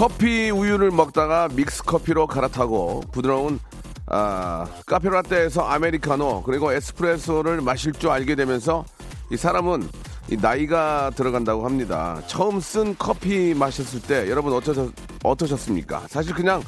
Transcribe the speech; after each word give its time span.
커피 0.00 0.48
우유를 0.48 0.92
먹다가 0.92 1.50
믹스 1.54 1.82
커피로 1.82 2.26
갈아타고 2.26 3.02
부드러운 3.12 3.60
아, 4.06 4.66
카페라떼에서 4.86 5.60
아메리카노 5.60 6.44
그리고 6.44 6.72
에스프레소를 6.72 7.60
마실 7.60 7.92
줄 7.92 8.08
알게 8.08 8.34
되면서 8.34 8.86
이 9.30 9.36
사람은 9.36 9.86
이 10.30 10.38
나이가 10.40 11.10
들어간다고 11.14 11.66
합니다. 11.66 12.22
처음 12.28 12.60
쓴 12.60 12.96
커피 12.96 13.52
마셨을 13.52 14.00
때 14.00 14.30
여러분 14.30 14.54
어떠셨, 14.54 14.90
어떠셨습니까? 15.22 16.04
사실 16.08 16.32
그냥 16.32 16.62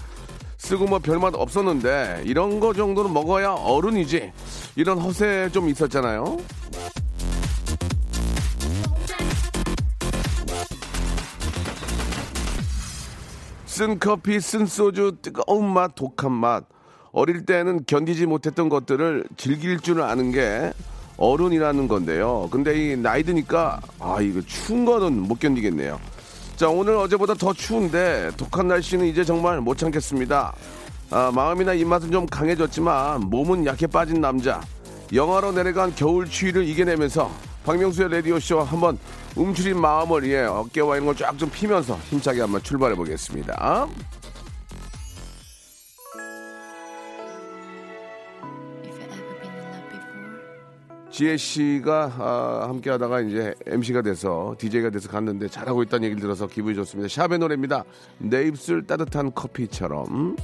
쓰고 0.58 0.84
뭐 0.84 0.98
별맛 0.98 1.34
없었는데 1.34 2.24
이런 2.26 2.60
거 2.60 2.74
정도는 2.74 3.14
먹어야 3.14 3.52
어른이지 3.52 4.30
이런 4.76 4.98
허세 4.98 5.48
좀 5.54 5.70
있었잖아요. 5.70 6.36
쓴 13.82 13.98
커피, 13.98 14.38
쓴 14.38 14.64
소주, 14.64 15.16
뜨거운 15.20 15.68
맛, 15.68 15.96
독한 15.96 16.30
맛. 16.30 16.62
어릴 17.10 17.44
때는 17.44 17.80
견디지 17.84 18.26
못했던 18.26 18.68
것들을 18.68 19.24
즐길 19.36 19.80
줄 19.80 20.02
아는 20.02 20.30
게 20.30 20.72
어른이라는 21.16 21.88
건데요. 21.88 22.48
근데 22.52 22.92
이 22.92 22.96
나이 22.96 23.24
드니까 23.24 23.80
아 23.98 24.20
이거 24.20 24.40
추운 24.42 24.84
거는 24.84 25.22
못 25.22 25.40
견디겠네요. 25.40 25.98
자 26.54 26.68
오늘 26.68 26.94
어제보다 26.94 27.34
더 27.34 27.52
추운데 27.52 28.30
독한 28.36 28.68
날씨는 28.68 29.04
이제 29.06 29.24
정말 29.24 29.60
못 29.60 29.76
참겠습니다. 29.76 30.54
아, 31.10 31.32
마음이나 31.34 31.72
입맛은 31.72 32.12
좀 32.12 32.24
강해졌지만 32.26 33.22
몸은 33.22 33.66
약해 33.66 33.88
빠진 33.88 34.20
남자. 34.20 34.60
영하로 35.12 35.50
내려간 35.50 35.92
겨울 35.96 36.30
추위를 36.30 36.68
이겨내면서 36.68 37.32
박명수의 37.64 38.10
라디오쇼 38.10 38.60
한번 38.62 38.98
움츠린 39.36 39.80
마음을 39.80 40.28
예, 40.28 40.42
어깨와 40.44 40.96
이런 40.96 41.06
걸 41.06 41.14
쫙 41.16 41.36
좀 41.38 41.48
피면서 41.50 41.96
힘차게 42.10 42.40
한번 42.40 42.62
출발해 42.62 42.94
보겠습니다. 42.96 43.86
지혜 51.10 51.36
씨가 51.36 52.12
아, 52.18 52.64
함께 52.68 52.88
하다가 52.88 53.20
이제 53.20 53.54
MC가 53.66 54.00
돼서 54.00 54.54
DJ가 54.58 54.88
돼서 54.88 55.10
갔는데 55.10 55.46
잘하고 55.48 55.82
있다는 55.82 56.04
얘기를 56.06 56.22
들어서 56.22 56.46
기분이 56.46 56.74
좋습니다. 56.76 57.08
샵의 57.08 57.38
노래입니다. 57.38 57.84
내 58.18 58.44
입술 58.46 58.86
따뜻한 58.86 59.34
커피처럼. 59.34 60.36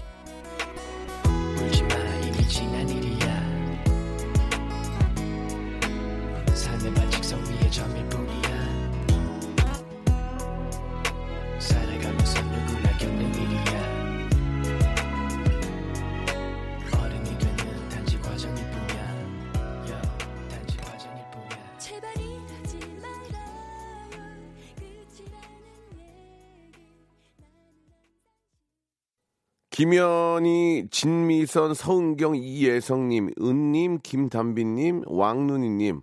김현희, 29.78 30.88
진미선, 30.90 31.72
서은경, 31.72 32.34
이예성님, 32.34 33.34
은님, 33.40 34.00
김담비님, 34.02 35.04
왕눈이님, 35.06 36.02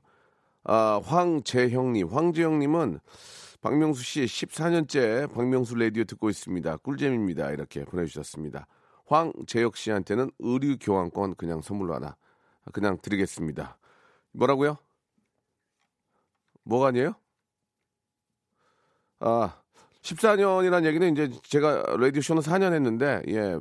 아, 0.64 1.02
황재형님, 1.04 2.08
황재형님은 2.08 3.02
박명수 3.60 4.02
씨 4.02 4.24
14년째 4.24 5.30
박명수 5.34 5.76
라디오 5.76 6.06
듣고 6.06 6.30
있습니다. 6.30 6.78
꿀잼입니다. 6.78 7.52
이렇게 7.52 7.84
보내주셨습니다. 7.84 8.66
황재혁 9.08 9.76
씨한테는 9.76 10.32
의류 10.40 10.78
교환권 10.80 11.36
그냥 11.36 11.60
선물로 11.60 11.96
하나 11.96 12.16
그냥 12.72 12.98
드리겠습니다. 13.02 13.78
뭐라고요? 14.32 14.78
뭐가 16.64 16.88
아니에요? 16.88 17.16
아, 19.20 19.65
14년이라는 20.10 20.86
얘기는 20.86 21.12
이제 21.12 21.32
제가 21.44 21.96
라디오 21.98 22.22
쇼는 22.22 22.42
4년 22.44 22.74
했는데 22.74 23.22
예. 23.30 23.58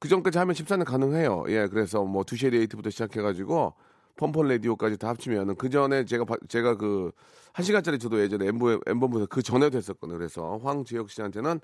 그 0.00 0.08
전까지 0.08 0.38
하면 0.38 0.54
14년 0.54 0.84
가능해요. 0.84 1.44
예. 1.48 1.68
그래서 1.68 2.02
뭐 2.04 2.22
2시에 2.24 2.50
데이트부터 2.50 2.90
시작해 2.90 3.22
가지고 3.22 3.74
펌펀 4.16 4.48
라디오까지 4.48 4.98
다 4.98 5.08
합치면은 5.10 5.54
그 5.54 5.70
전에 5.70 6.04
제가 6.04 6.24
바- 6.24 6.36
제가 6.48 6.76
그 6.76 7.12
1시간짜리 7.54 8.00
저도 8.00 8.20
예전에 8.20 8.46
엠보 8.48 8.80
엠본부에서 8.86 9.26
그 9.26 9.42
전에도 9.42 9.78
했었거든요. 9.78 10.18
그래서 10.18 10.58
황지혁 10.62 11.10
씨한테는 11.10 11.60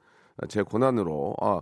제 0.48 0.62
권한으로 0.62 1.34
아 1.40 1.60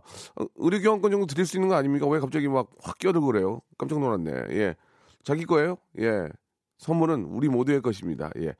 의료 0.56 0.80
교환권 0.80 1.10
정도 1.10 1.26
드릴 1.26 1.46
수 1.46 1.56
있는 1.56 1.68
거 1.68 1.74
아닙니까? 1.76 2.06
왜 2.08 2.18
갑자기 2.20 2.48
막 2.48 2.68
확 2.82 2.98
끼어들고 2.98 3.26
그래요? 3.26 3.60
깜짝 3.78 3.98
놀랐네. 4.00 4.30
예. 4.50 4.74
자기 5.22 5.44
거예요? 5.46 5.76
예. 6.00 6.28
선물은 6.78 7.24
우리 7.24 7.48
모두의 7.48 7.80
것입니다. 7.80 8.30
예. 8.40 8.54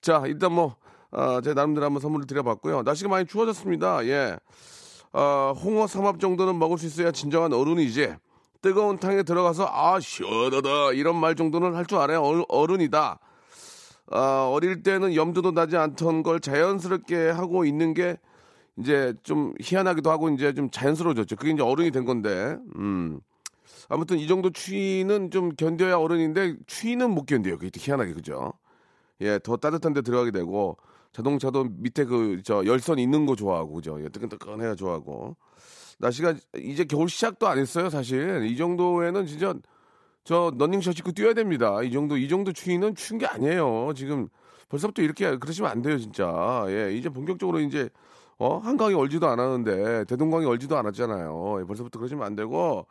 자, 0.00 0.22
일단 0.26 0.52
뭐, 0.52 0.74
아, 1.12 1.40
제 1.42 1.54
나름대로 1.54 1.86
한번 1.86 2.00
선물을 2.00 2.26
드려봤고요. 2.26 2.82
날씨가 2.82 3.08
많이 3.10 3.26
추워졌습니다. 3.26 4.06
예. 4.06 4.38
아, 5.12 5.52
홍어 5.60 5.86
삼합 5.86 6.20
정도는 6.20 6.58
먹을 6.58 6.78
수 6.78 6.86
있어야 6.86 7.10
진정한 7.10 7.52
어른이지. 7.52 8.14
뜨거운 8.62 8.98
탕에 8.98 9.22
들어가서, 9.22 9.66
아, 9.68 9.98
시원하다. 10.00 10.92
이런 10.92 11.16
말 11.16 11.34
정도는 11.34 11.74
할 11.74 11.86
줄 11.86 11.98
알아야 11.98 12.20
어- 12.20 12.44
어른이다. 12.48 13.18
아, 14.12 14.48
어릴 14.52 14.82
때는 14.82 15.14
염두도 15.14 15.52
나지 15.52 15.76
않던 15.76 16.22
걸 16.22 16.40
자연스럽게 16.40 17.30
하고 17.30 17.64
있는 17.64 17.94
게 17.94 18.16
이제 18.78 19.14
좀 19.22 19.54
희한하기도 19.60 20.10
하고 20.10 20.28
이제 20.30 20.52
좀 20.54 20.70
자연스러워졌죠. 20.70 21.36
그게 21.36 21.50
이제 21.52 21.62
어른이 21.62 21.90
된 21.90 22.04
건데, 22.04 22.56
음. 22.76 23.20
아무튼 23.88 24.18
이 24.18 24.28
정도 24.28 24.50
추위는 24.50 25.30
좀 25.32 25.50
견뎌야 25.56 25.96
어른인데 25.98 26.56
추위는 26.66 27.10
못 27.10 27.26
견뎌요. 27.26 27.58
그게 27.58 27.70
희한하게 27.76 28.12
그죠? 28.14 28.52
예, 29.20 29.38
더 29.42 29.56
따뜻한 29.56 29.92
데 29.92 30.00
들어가게 30.02 30.30
되고 30.30 30.76
자동차도 31.12 31.64
밑에 31.78 32.04
그 32.04 32.40
저 32.44 32.64
열선 32.64 32.98
있는 32.98 33.26
거 33.26 33.36
좋아하고 33.36 33.74
그죠? 33.74 33.98
예, 34.02 34.08
뜨끈뜨끈해야 34.08 34.74
좋아하고 34.76 35.36
날씨가 35.98 36.34
이제 36.56 36.84
겨울 36.84 37.08
시작도 37.08 37.46
안 37.48 37.58
했어요, 37.58 37.90
사실. 37.90 38.46
이 38.46 38.56
정도에는 38.56 39.26
진짜 39.26 39.54
저 40.24 40.52
런닝 40.56 40.80
셔츠 40.80 41.00
입고 41.00 41.12
뛰어야 41.12 41.34
됩니다. 41.34 41.82
이 41.82 41.90
정도 41.92 42.16
이 42.16 42.28
정도 42.28 42.52
추위는 42.52 42.94
추운 42.94 43.18
게 43.18 43.26
아니에요. 43.26 43.92
지금 43.96 44.28
벌써부터 44.68 45.02
이렇게 45.02 45.36
그러시면 45.38 45.70
안 45.70 45.82
돼요, 45.82 45.98
진짜. 45.98 46.64
예, 46.68 46.92
이제 46.94 47.08
본격적으로 47.08 47.60
이제 47.60 47.88
어 48.38 48.58
한강이 48.58 48.94
얼지도 48.94 49.26
않았는데 49.28 50.04
대동강이 50.06 50.46
얼지도 50.46 50.76
않았잖아요. 50.78 51.58
예, 51.60 51.64
벌써부터 51.64 51.98
그러시면 51.98 52.24
안 52.24 52.34
되고 52.36 52.86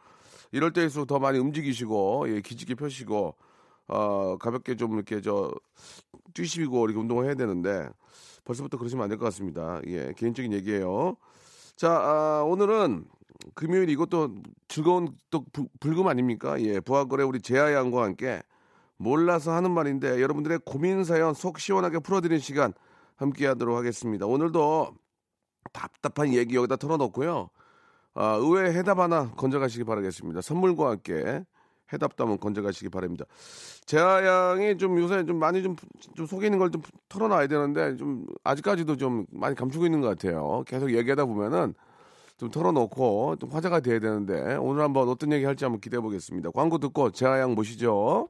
이럴 0.51 0.73
때일수록 0.73 1.07
더 1.07 1.19
많이 1.19 1.39
움직이시고 1.39 2.25
예, 2.35 2.41
기지개 2.41 2.75
펴시고 2.75 3.35
어 3.89 4.37
가볍게 4.37 4.75
좀 4.75 4.93
이렇게 4.95 5.21
저 5.21 5.51
뛰시고 6.33 6.85
이렇게 6.85 6.99
운동을 6.99 7.25
해야 7.25 7.35
되는데 7.35 7.89
벌써부터 8.45 8.77
그러시면 8.77 9.03
안 9.05 9.09
될 9.09 9.17
것 9.19 9.25
같습니다. 9.25 9.81
예, 9.87 10.13
개인적인 10.17 10.53
얘기예요. 10.53 11.17
자, 11.75 11.91
아, 11.91 12.43
오늘은 12.47 13.05
금요일 13.55 13.89
이것도 13.89 14.35
즐거운 14.67 15.09
또 15.31 15.45
부- 15.53 15.69
불금 15.79 16.07
아닙니까? 16.07 16.59
예, 16.61 16.79
부하거래 16.79 17.23
우리 17.23 17.41
재하 17.41 17.73
양과 17.73 18.03
함께 18.03 18.41
몰라서 18.97 19.53
하는 19.53 19.71
말인데 19.71 20.21
여러분들의 20.21 20.59
고민 20.65 21.03
사연 21.05 21.33
속 21.33 21.59
시원하게 21.59 21.99
풀어드리는 21.99 22.39
시간 22.41 22.73
함께하도록 23.17 23.77
하겠습니다. 23.77 24.25
오늘도 24.25 24.93
답답한 25.73 26.33
얘기 26.33 26.55
여기다 26.55 26.77
털어놓고요. 26.77 27.49
아, 28.15 28.35
의외의 28.35 28.73
해답 28.75 28.99
하나 28.99 29.31
건져가시기 29.31 29.83
바라겠습니다. 29.85 30.41
선물과 30.41 30.91
함께 30.91 31.45
해답도 31.93 32.23
한번 32.23 32.39
건져가시기 32.39 32.89
바랍니다. 32.89 33.25
재하 33.85 34.25
양이 34.25 34.77
좀 34.77 34.99
요새 34.99 35.25
좀 35.25 35.37
많이 35.39 35.63
좀, 35.63 35.75
좀 36.15 36.25
속에 36.25 36.47
있는 36.47 36.59
걸 36.59 36.69
좀 36.69 36.81
털어놔야 37.09 37.47
되는데 37.47 37.95
좀 37.97 38.25
아직까지도 38.43 38.97
좀 38.97 39.25
많이 39.31 39.55
감추고 39.55 39.85
있는 39.85 40.01
것 40.01 40.07
같아요. 40.07 40.63
계속 40.67 40.93
얘기하다 40.93 41.25
보면은 41.25 41.73
좀 42.37 42.49
털어놓고 42.51 43.37
좀 43.37 43.49
화제가 43.51 43.79
돼야 43.81 43.99
되는데 43.99 44.55
오늘 44.57 44.83
한번 44.83 45.09
어떤 45.09 45.31
얘기 45.33 45.45
할지 45.45 45.65
한번 45.65 45.81
기대해 45.81 45.99
보겠습니다. 46.01 46.51
광고 46.51 46.77
듣고 46.77 47.11
재하 47.11 47.39
양 47.39 47.53
모시죠. 47.55 48.29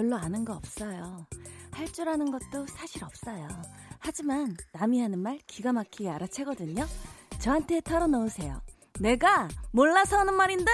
별로 0.00 0.16
아는 0.16 0.46
거 0.46 0.54
없어요. 0.54 1.26
할 1.72 1.92
줄 1.92 2.08
아는 2.08 2.30
것도 2.30 2.66
사실 2.68 3.04
없어요. 3.04 3.46
하지만 3.98 4.56
남이 4.72 4.98
하는 4.98 5.18
말 5.18 5.38
기가 5.46 5.74
막히게 5.74 6.08
알아채거든요. 6.08 6.86
저한테 7.38 7.82
털어놓으세요. 7.82 8.62
내가 8.98 9.48
몰라서 9.72 10.16
하는 10.18 10.34
말인데! 10.34 10.70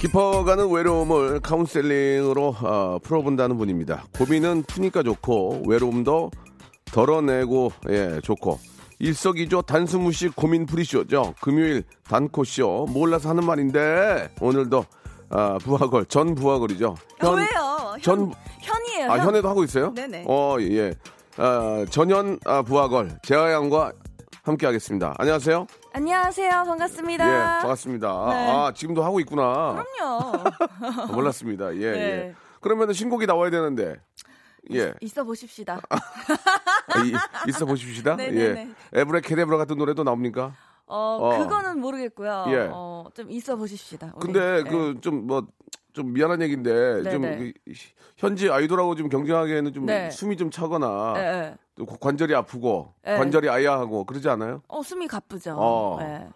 깊어가는 0.00 0.70
외로움을 0.70 1.40
카운셀링으로 1.40 2.56
어, 2.62 2.98
풀어본다는 3.02 3.58
분입니다. 3.58 4.04
고민은 4.16 4.62
푸니까 4.62 5.02
좋고 5.02 5.64
외로움도 5.68 6.30
덜어내고 6.86 7.72
예 7.90 8.20
좋고 8.22 8.58
일석이조 9.02 9.62
단수무식 9.62 10.36
고민 10.36 10.64
풀이쇼죠. 10.64 11.34
금요일 11.40 11.82
단코쇼 12.04 12.86
몰라서 12.88 13.30
하는 13.30 13.44
말인데 13.44 14.32
오늘도 14.40 14.84
아, 15.28 15.58
부하걸 15.58 16.06
전 16.06 16.36
부하걸이죠. 16.36 16.94
아, 17.18 17.28
왜요? 17.30 17.46
현, 17.94 18.00
전 18.00 18.32
현이에요. 18.60 19.10
아, 19.10 19.18
현. 19.18 19.26
현에도 19.26 19.48
하고 19.48 19.64
있어요? 19.64 19.92
네네. 19.92 20.24
어, 20.28 20.56
예. 20.60 20.94
아, 21.36 21.84
전현 21.90 22.38
아, 22.44 22.62
부하걸 22.62 23.18
재하양과 23.24 23.92
함께 24.44 24.66
하겠습니다. 24.66 25.14
안녕하세요. 25.18 25.66
안녕하세요. 25.94 26.46
예, 26.46 26.50
반갑습니다. 26.50 27.58
반갑습니다. 27.58 28.26
네. 28.30 28.50
아, 28.52 28.72
지금도 28.72 29.02
하고 29.02 29.18
있구나. 29.18 29.84
그럼요. 29.98 30.44
아, 31.02 31.06
몰랐습니다. 31.06 31.74
예, 31.74 31.80
네. 31.90 31.98
예. 31.98 32.34
그러면 32.60 32.92
신곡이 32.92 33.26
나와야 33.26 33.50
되는데. 33.50 33.96
예. 34.72 34.94
있어 35.00 35.24
보십시다. 35.24 35.80
아, 35.90 37.04
이- 37.04 37.48
있어 37.48 37.66
보십시다. 37.66 38.16
예. 38.20 38.68
에브레 38.92 39.20
케데브라 39.22 39.56
같은 39.58 39.76
노래도 39.76 40.04
나옵니까? 40.04 40.54
어, 40.86 41.18
어. 41.20 41.38
그거는 41.38 41.80
모르겠고요. 41.80 42.44
예. 42.48 42.68
어, 42.72 43.06
좀 43.14 43.30
있어 43.30 43.56
보십시다. 43.56 44.12
우리. 44.16 44.20
근데 44.32 44.62
네. 44.62 44.70
그좀뭐좀 44.70 46.12
미안한 46.12 46.42
얘기인데 46.42 47.02
좀 47.10 47.22
네네. 47.22 47.36
그 47.38 47.52
현지 48.16 48.50
아이돌하고 48.50 48.94
좀 48.94 49.08
경쟁하기에는 49.08 49.72
좀 49.72 49.86
네. 49.86 50.10
숨이 50.10 50.36
좀 50.36 50.50
차거나 50.50 51.14
예, 51.16 51.20
예. 51.20 51.56
또 51.76 51.86
관절이 51.86 52.34
아프고 52.34 52.92
네. 53.04 53.16
관절이 53.16 53.48
아야하고 53.48 54.04
그러지 54.04 54.28
않아요? 54.28 54.62
어, 54.68 54.82
숨이 54.82 55.08
가쁘죠. 55.08 55.56
어. 55.58 55.98
예. 56.02 56.28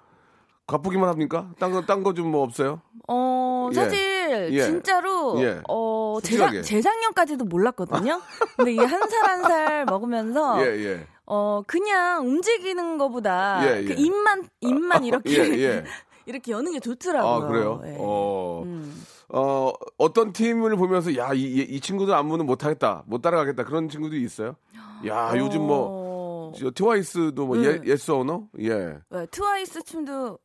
가쁘기만 0.66 1.08
합니까? 1.08 1.50
딴 1.60 1.70
거 1.70 1.84
딴 1.86 2.02
거 2.02 2.12
좀 2.12 2.28
뭐 2.32 2.42
없어요? 2.42 2.80
어, 3.06 3.68
예. 3.70 3.74
사실 3.74 4.48
예. 4.52 4.62
진짜로 4.62 5.40
예. 5.40 5.60
어, 5.68 5.95
솔직하게. 6.20 6.62
재작, 6.62 6.68
재작년까지도 6.68 7.44
몰랐거든요. 7.44 8.20
근데 8.56 8.72
이한살 8.72 9.24
한 9.24 9.42
살 9.42 9.84
먹으면서 9.86 10.60
예, 10.66 10.70
예. 10.84 11.06
어, 11.26 11.62
그냥 11.66 12.26
움직이는 12.26 12.98
거보다 12.98 13.60
예, 13.64 13.84
그 13.84 13.90
예. 13.92 13.94
입만 13.96 14.48
입만 14.60 15.04
이렇게 15.04 15.30
예, 15.32 15.58
예. 15.62 15.84
이렇게 16.26 16.52
여는 16.52 16.72
게 16.72 16.80
좋더라고요. 16.80 17.30
아, 17.32 17.46
그래요? 17.48 17.82
예. 17.84 17.96
어. 17.98 18.62
음. 18.64 19.04
어, 19.28 19.72
어떤 19.98 20.32
팀을 20.32 20.76
보면서 20.76 21.16
야, 21.16 21.32
이, 21.34 21.40
이, 21.42 21.60
이 21.62 21.80
친구들 21.80 22.14
안무는 22.14 22.46
못 22.46 22.64
하겠다. 22.64 23.02
못 23.06 23.22
따라가겠다. 23.22 23.64
그런 23.64 23.88
친구들이 23.88 24.22
있어요? 24.22 24.54
야, 25.06 25.32
요즘 25.36 25.66
뭐 25.66 26.50
어, 26.50 26.52
저 26.58 26.70
트와이스도 26.70 27.44
뭐 27.46 27.56
예, 27.64 27.70
음. 27.70 27.82
예스 27.86 28.12
오너? 28.12 28.44
예. 28.60 28.98
네, 29.10 29.26
트와이스 29.30 29.82
춤도 29.82 30.38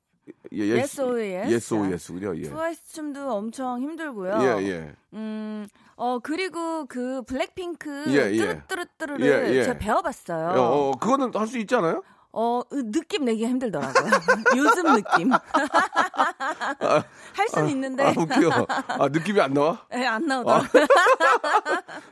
예, 0.53 0.79
Yes 0.81 1.01
or 1.03 1.19
yes. 1.19 1.51
Yes 1.53 1.73
or 1.73 1.91
Yes군요. 1.91 2.35
예. 2.37 2.43
트와이스 2.43 2.93
춤도 2.93 3.31
엄청 3.31 3.81
힘들고요. 3.81 4.39
예, 4.41 4.67
예. 4.69 4.95
음, 5.13 5.67
어 5.95 6.19
그리고 6.19 6.85
그 6.87 7.21
블랙핑크 7.23 8.05
예, 8.09 8.31
예. 8.31 8.37
뚜루뚜루뚜루를 8.67 9.25
예, 9.25 9.55
예. 9.57 9.63
제가 9.63 9.77
배워봤어요. 9.79 10.59
어, 10.59 10.89
어, 10.89 10.91
그거는 10.97 11.31
할 11.33 11.47
수 11.47 11.57
있지 11.57 11.75
않아요? 11.75 12.01
어, 12.33 12.61
으, 12.71 12.83
느낌 12.91 13.25
내기 13.25 13.45
힘들더라고요. 13.45 14.11
요즘 14.55 14.83
느낌. 14.95 15.31
할 15.31 17.47
수는 17.49 17.69
있는데, 17.69 18.03
아, 18.03 18.13
웃겨. 18.17 18.67
아, 18.87 19.07
느낌이 19.09 19.39
안 19.41 19.53
나와? 19.53 19.81
예, 19.93 20.03
안 20.07 20.25
나오더라고요. 20.25 20.85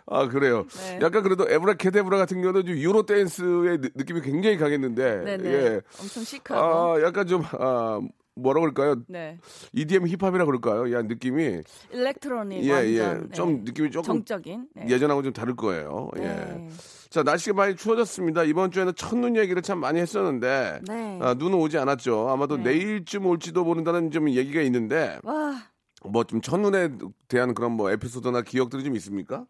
아, 0.08 0.28
그래요. 0.28 0.66
네. 0.78 1.00
약간 1.02 1.24
그래도 1.24 1.50
에브라 1.50 1.76
케데브라 1.76 2.18
같은 2.18 2.42
경우는 2.42 2.66
좀 2.66 2.76
유로 2.76 3.06
댄스의 3.06 3.78
느- 3.80 3.90
느낌이 3.96 4.22
굉장히 4.22 4.58
강했는데. 4.58 5.24
네네. 5.24 5.50
예. 5.50 5.82
엄청 6.02 6.24
시크하고. 6.24 6.96
아, 6.96 7.02
약간 7.02 7.26
좀, 7.28 7.44
아, 7.54 8.02
뭐라 8.42 8.62
그럴까요? 8.62 8.96
네. 9.08 9.38
EDM 9.74 10.08
힙합이라 10.08 10.46
그럴까요? 10.46 10.92
야, 10.94 11.02
느낌이. 11.02 11.62
일렉트로닉 11.92 12.64
예, 12.64 12.72
완전. 12.72 12.94
예. 12.94 13.14
네. 13.14 13.30
좀 13.32 13.64
느낌이 13.64 13.92
조금 13.92 14.06
정적인. 14.06 14.68
네. 14.76 14.90
예전하고 14.90 15.24
좀 15.24 15.34
다를 15.34 15.56
거예요. 15.56 16.10
예. 16.18 16.22
네. 16.22 16.70
자, 17.10 17.24
날씨가 17.24 17.56
많이 17.56 17.76
추워졌습니다. 17.76 18.44
이번 18.44 18.72
주에는 18.72 18.94
첫눈 18.96 19.36
얘기를 19.36 19.62
참 19.62 19.80
많이 19.80 20.00
했었는데. 20.00 20.82
네. 20.88 21.20
아, 21.22 21.34
눈은 21.34 21.58
오지 21.58 21.78
않았죠. 21.78 22.30
아마도 22.30 22.58
네. 22.58 22.64
내일쯤 22.64 23.26
올지도 23.26 23.64
모른다는 23.64 24.12
좀 24.12 24.30
얘기가 24.30 24.62
있는데. 24.62 25.18
와, 25.24 25.64
뭐좀 26.06 26.42
첫눈에 26.42 26.92
대한 27.28 27.54
그런 27.54 27.72
뭐 27.74 27.92
에피소드나 27.92 28.42
기억들이 28.44 28.84
좀 28.84 28.96
있습니까? 28.96 29.46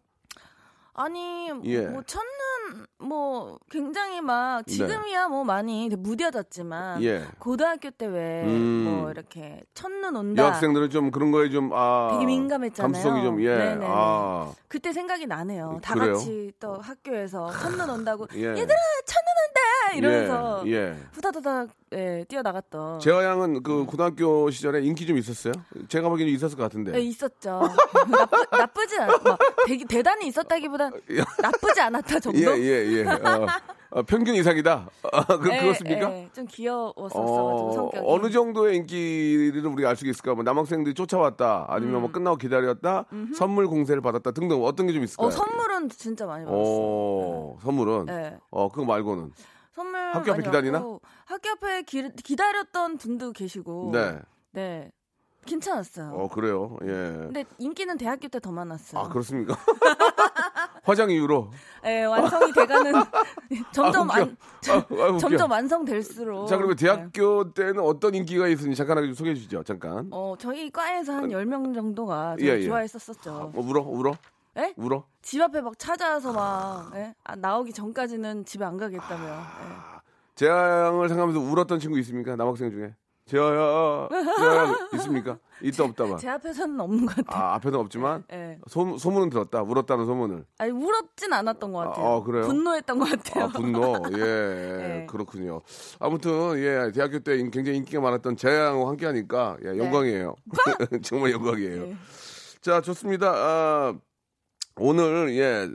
아니, 0.94 1.50
예. 1.64 1.86
뭐, 1.86 2.02
첫눈, 2.02 2.86
뭐, 2.98 3.58
굉장히 3.70 4.20
막, 4.20 4.66
지금이야 4.66 5.28
뭐 5.28 5.44
많이 5.44 5.88
무뎌졌지만, 5.88 7.00
네. 7.00 7.06
예. 7.06 7.24
고등학교 7.38 7.90
때 7.90 8.06
왜, 8.06 8.44
음. 8.44 8.84
뭐, 8.84 9.10
이렇게, 9.10 9.62
첫눈 9.74 10.16
온다. 10.16 10.42
여학생들은 10.42 10.90
좀 10.90 11.10
그런 11.10 11.30
거에 11.30 11.48
좀, 11.50 11.70
아. 11.72 12.10
되게 12.12 12.26
민감했잖아요. 12.26 12.92
감수성이 12.92 13.22
좀, 13.22 13.42
예. 13.42 13.78
아. 13.82 14.52
그때 14.68 14.92
생각이 14.92 15.26
나네요. 15.26 15.78
다 15.82 15.94
그래요? 15.94 16.14
같이 16.14 16.52
또 16.58 16.80
학교에서 16.80 17.50
첫눈 17.52 17.88
온다고, 17.88 18.26
예. 18.34 18.48
얘들아, 18.48 18.64
온다! 18.64 19.19
이러면서, 19.96 20.62
예. 20.66 20.72
예. 20.72 20.96
후다다닥, 21.12 21.68
예, 21.92 22.24
뛰어나갔던. 22.28 23.00
재화 23.00 23.24
양은 23.24 23.62
그 23.62 23.84
고등학교 23.84 24.50
시절에 24.50 24.82
인기 24.82 25.06
좀 25.06 25.18
있었어요? 25.18 25.52
제가 25.88 26.08
보기에는 26.08 26.32
있었을 26.34 26.56
것 26.56 26.62
같은데. 26.64 26.94
예, 26.94 27.00
있었죠. 27.00 27.60
나쁘, 28.08 28.46
나쁘지 28.56 28.98
않, 29.00 29.08
뭐, 29.24 29.36
되게 29.66 29.84
대단히 29.84 30.26
있었다기보단 30.28 30.92
나쁘지 31.42 31.80
않았다 31.80 32.18
정도? 32.20 32.38
예, 32.38 32.46
예, 32.58 32.86
예. 32.98 33.04
어, 33.06 33.46
어, 33.92 34.02
평균 34.02 34.36
이상이다. 34.36 34.88
아, 35.12 35.24
그, 35.38 35.52
예, 35.52 35.58
그렇습니까? 35.62 36.12
예, 36.12 36.28
좀 36.32 36.46
귀여웠었어가지고 36.48 37.72
성격이. 37.72 38.04
어느 38.06 38.30
정도의 38.30 38.76
인기를 38.76 39.66
우리가 39.66 39.90
알 39.90 39.96
수 39.96 40.06
있을까? 40.06 40.34
뭐 40.34 40.44
남학생들이 40.44 40.94
쫓아왔다, 40.94 41.66
아니면 41.68 42.00
뭐 42.02 42.12
끝나고 42.12 42.36
기다렸다, 42.36 43.06
선물 43.34 43.66
공세를 43.66 44.00
받았다 44.00 44.30
등등 44.30 44.62
어떤 44.64 44.86
게 44.86 44.92
좀 44.92 45.02
있을까요? 45.02 45.26
어, 45.26 45.30
선물은 45.32 45.88
진짜 45.88 46.24
많이 46.26 46.44
받았어요. 46.44 46.64
어, 46.68 47.58
선물은. 47.62 48.06
네. 48.06 48.36
어, 48.50 48.68
그거 48.68 48.84
말고는. 48.84 49.32
선물 49.72 50.00
학교 50.14 50.32
앞에 50.32 50.42
기다리나? 50.42 50.78
학교 51.24 51.50
앞에 51.50 51.82
기, 51.82 52.10
기다렸던 52.14 52.98
분도 52.98 53.32
계시고. 53.32 53.90
네. 53.92 54.18
네. 54.52 54.90
괜찮았어요. 55.46 56.10
어, 56.12 56.28
그래요. 56.28 56.76
예. 56.82 56.86
근데 56.88 57.44
인기는 57.58 57.96
대학교 57.96 58.28
때 58.28 58.38
더 58.40 58.52
많았어요. 58.52 59.02
아, 59.02 59.08
그렇습니까? 59.08 59.56
화장 60.84 61.10
이후로. 61.10 61.50
예, 61.86 62.04
완성이 62.04 62.52
돼가는 62.52 62.92
점점 63.72 64.10
아. 64.10 64.14
안, 64.16 64.36
아, 64.68 64.74
아. 65.14 65.18
점점 65.18 65.50
완성될수록. 65.50 66.46
자, 66.46 66.56
그러면 66.56 66.76
네. 66.76 66.84
대학교 66.84 67.52
때는 67.54 67.80
어떤 67.80 68.14
인기가 68.14 68.48
있었는지 68.48 68.76
잠깐 68.76 68.98
좀 68.98 69.14
소개해 69.14 69.34
주시죠. 69.34 69.62
잠깐. 69.62 70.08
어, 70.10 70.34
저희 70.38 70.70
과에서 70.70 71.14
한 71.14 71.28
10명 71.30 71.74
정도가 71.74 72.36
예, 72.40 72.44
예. 72.46 72.62
좋아했었었죠. 72.62 73.52
뭐 73.54 73.64
울어? 73.66 73.80
울어? 73.82 74.12
예? 74.56 74.74
울어? 74.76 75.04
집 75.22 75.40
앞에 75.40 75.60
막 75.60 75.78
찾아와서 75.78 76.32
막 76.32 76.90
예? 76.96 77.14
아, 77.24 77.36
나오기 77.36 77.72
전까지는 77.72 78.44
집에 78.44 78.64
안 78.64 78.76
가겠다며. 78.76 79.24
예. 79.28 80.00
재앙을 80.34 81.08
생각하면서 81.08 81.40
울었던 81.40 81.78
친구 81.80 81.98
있습니까? 82.00 82.34
남학생 82.36 82.70
중에. 82.70 82.94
재아야 83.26 84.08
있습니까? 84.94 85.38
있다 85.62 85.84
없다 85.84 86.04
봐. 86.06 86.16
제 86.16 86.28
앞에서는 86.30 86.80
없는 86.80 87.06
것 87.06 87.14
같아요. 87.16 87.40
아, 87.44 87.54
앞에는 87.56 87.78
없지만 87.78 88.24
예. 88.32 88.58
소, 88.66 88.96
소문은 88.98 89.30
들었다. 89.30 89.62
울었다는 89.62 90.04
소문을. 90.06 90.44
아니 90.58 90.72
울었진 90.72 91.32
않았던 91.32 91.72
것 91.72 91.78
같아요. 91.80 92.06
아, 92.06 92.22
그래요? 92.24 92.46
분노했던 92.46 92.98
것 92.98 93.08
같아요. 93.10 93.44
아, 93.44 93.48
분노. 93.48 93.94
예, 94.14 94.16
네. 94.18 95.06
그렇군요. 95.08 95.60
아무튼 96.00 96.56
예, 96.58 96.90
대학교 96.92 97.20
때 97.20 97.36
인- 97.38 97.50
굉장히 97.52 97.78
인기가 97.78 98.00
많았던 98.00 98.36
재하 98.36 98.58
양과 98.58 98.88
함께 98.88 99.06
하니까 99.06 99.58
예, 99.64 99.78
영광이에요. 99.78 100.34
정말 101.04 101.30
영광이에요. 101.32 101.82
네. 101.84 101.96
자, 102.62 102.80
좋습니다. 102.80 103.30
아, 103.32 103.94
오늘 104.80 105.36
예. 105.36 105.68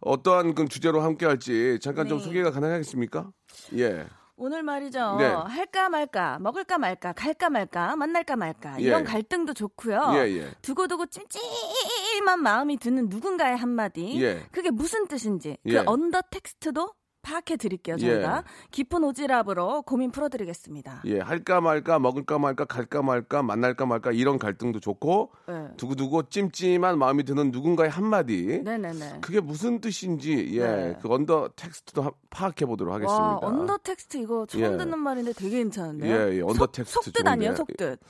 어떠한 0.00 0.54
그 0.54 0.68
주제로 0.68 1.00
함께 1.00 1.26
할지 1.26 1.78
잠깐 1.80 2.08
좀 2.08 2.18
네. 2.18 2.24
소개가 2.24 2.50
가능하겠습니까? 2.50 3.30
예. 3.76 4.06
오늘 4.36 4.64
말이죠. 4.64 5.16
네. 5.18 5.26
할까 5.26 5.88
말까, 5.88 6.38
먹을까 6.40 6.78
말까, 6.78 7.12
갈까 7.12 7.48
말까, 7.48 7.94
만날까 7.94 8.34
말까 8.34 8.80
예. 8.80 8.82
이런 8.82 9.04
갈등도 9.04 9.54
좋고요. 9.54 10.12
예, 10.14 10.18
예. 10.38 10.50
두고두고 10.62 11.06
찜찜한 11.06 12.42
마음이 12.42 12.78
드는 12.78 13.08
누군가의 13.08 13.56
한마디. 13.56 14.20
예. 14.20 14.44
그게 14.50 14.70
무슨 14.70 15.06
뜻인지 15.06 15.58
예. 15.64 15.72
그 15.72 15.82
under 15.86 16.22
text도 16.30 16.92
파악해 17.22 17.56
드릴게요. 17.56 17.96
저희가 17.96 18.38
예. 18.38 18.42
깊은 18.72 19.00
오지랖으로 19.02 19.86
고민 19.86 20.10
풀어드리겠습니다. 20.10 21.02
예, 21.06 21.20
할까 21.20 21.60
말까, 21.60 21.98
먹을까 22.00 22.38
말까, 22.38 22.64
갈까 22.64 23.00
말까, 23.02 23.42
만날까 23.42 23.86
말까 23.86 24.10
이런 24.12 24.38
갈등도 24.38 24.80
좋고 24.80 25.30
네. 25.46 25.68
두고두고 25.76 26.24
찜찜한 26.28 26.98
마음이 26.98 27.22
드는 27.22 27.52
누군가의 27.52 27.90
한마디. 27.90 28.60
네네네. 28.64 29.18
그게 29.20 29.40
무슨 29.40 29.80
뜻인지 29.80 30.50
예, 30.56 30.66
네. 30.66 30.96
그 31.00 31.08
under 31.12 31.50
text도 31.54 32.02
하- 32.02 32.12
파악해 32.30 32.66
보도록 32.66 32.92
하겠습니다. 32.92 33.22
와 33.24 33.38
under 33.40 33.78
text 33.78 34.16
이거 34.16 34.44
처음 34.46 34.62
예. 34.64 34.76
듣는 34.76 34.98
말인데 34.98 35.32
되게 35.32 35.58
괜찮은데요. 35.58 36.14
예, 36.32 36.36
예, 36.38 36.40
under 36.40 36.54
속, 36.54 36.72
텍스트 36.72 36.92
속뜻. 37.04 37.26
아니에요, 37.26 37.54
속뜻. 37.54 38.00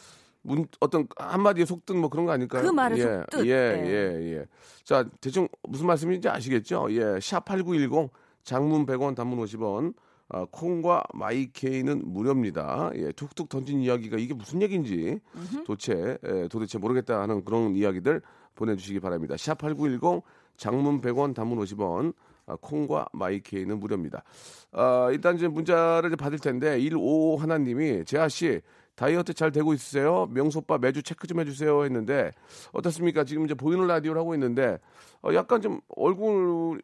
문, 0.45 0.67
어떤 0.81 1.07
한마디에 1.19 1.65
속뜻 1.67 1.95
뭐 1.97 2.09
그런 2.09 2.25
거 2.27 2.33
아닐까요? 2.33 2.63
그 2.63 2.69
말의 2.71 2.99
예, 2.99 3.03
속뜻. 3.03 3.47
예, 3.47 3.51
예. 3.51 3.87
예, 3.87 4.37
예. 4.39 4.45
자, 4.85 5.05
대충 5.21 5.47
무슨 5.69 5.87
말씀인지 5.87 6.29
아시겠죠? 6.29 6.87
예, 6.91 7.01
샵8910 7.19 8.09
장문 8.45 8.87
100원 8.87 9.15
단문 9.15 9.39
50원. 9.45 9.95
아, 10.29 10.47
콩과 10.51 11.05
마이케이는 11.13 12.03
무료입니다. 12.07 12.91
예, 12.95 13.13
툭툭 13.13 13.51
던진 13.51 13.81
이야기가 13.81 14.17
이게 14.17 14.33
무슨 14.33 14.63
얘기인지 14.63 15.21
도대체 15.67 16.17
예, 16.27 16.49
도대체 16.49 16.79
모르겠다 16.79 17.21
하는 17.21 17.45
그런 17.45 17.77
이야기들 17.77 18.23
보내주시기 18.55 19.01
바랍니다. 19.01 19.35
샵8910 19.35 20.23
장문 20.57 21.03
100원 21.03 21.35
단문 21.35 21.59
50원 21.59 22.15
아, 22.47 22.57
콩과 22.61 23.09
마이케이는 23.13 23.79
무료입니다. 23.79 24.25
아, 24.73 25.09
일단 25.13 25.37
이제 25.37 25.49
문자를 25.49 26.17
받을 26.17 26.39
텐데 26.39 26.79
155 26.79 27.37
하나님이 27.37 28.05
재하 28.07 28.29
씨 28.29 28.63
다이어트 28.95 29.33
잘 29.35 29.53
되고 29.53 29.73
있으세요? 29.75 30.29
명수 30.31 30.59
오빠 30.59 30.79
매주 30.79 31.03
체크 31.03 31.27
좀 31.27 31.41
해주세요 31.41 31.85
했는데 31.85 32.33
어떻습니까? 32.73 33.25
지금 33.25 33.45
이제 33.45 33.55
보이는 33.55 33.87
라디오를 33.87 34.21
하고 34.21 34.35
있는데 34.35 34.79
어, 35.23 35.33
약간 35.35 35.61
좀 35.61 35.81
얼굴 35.97 36.83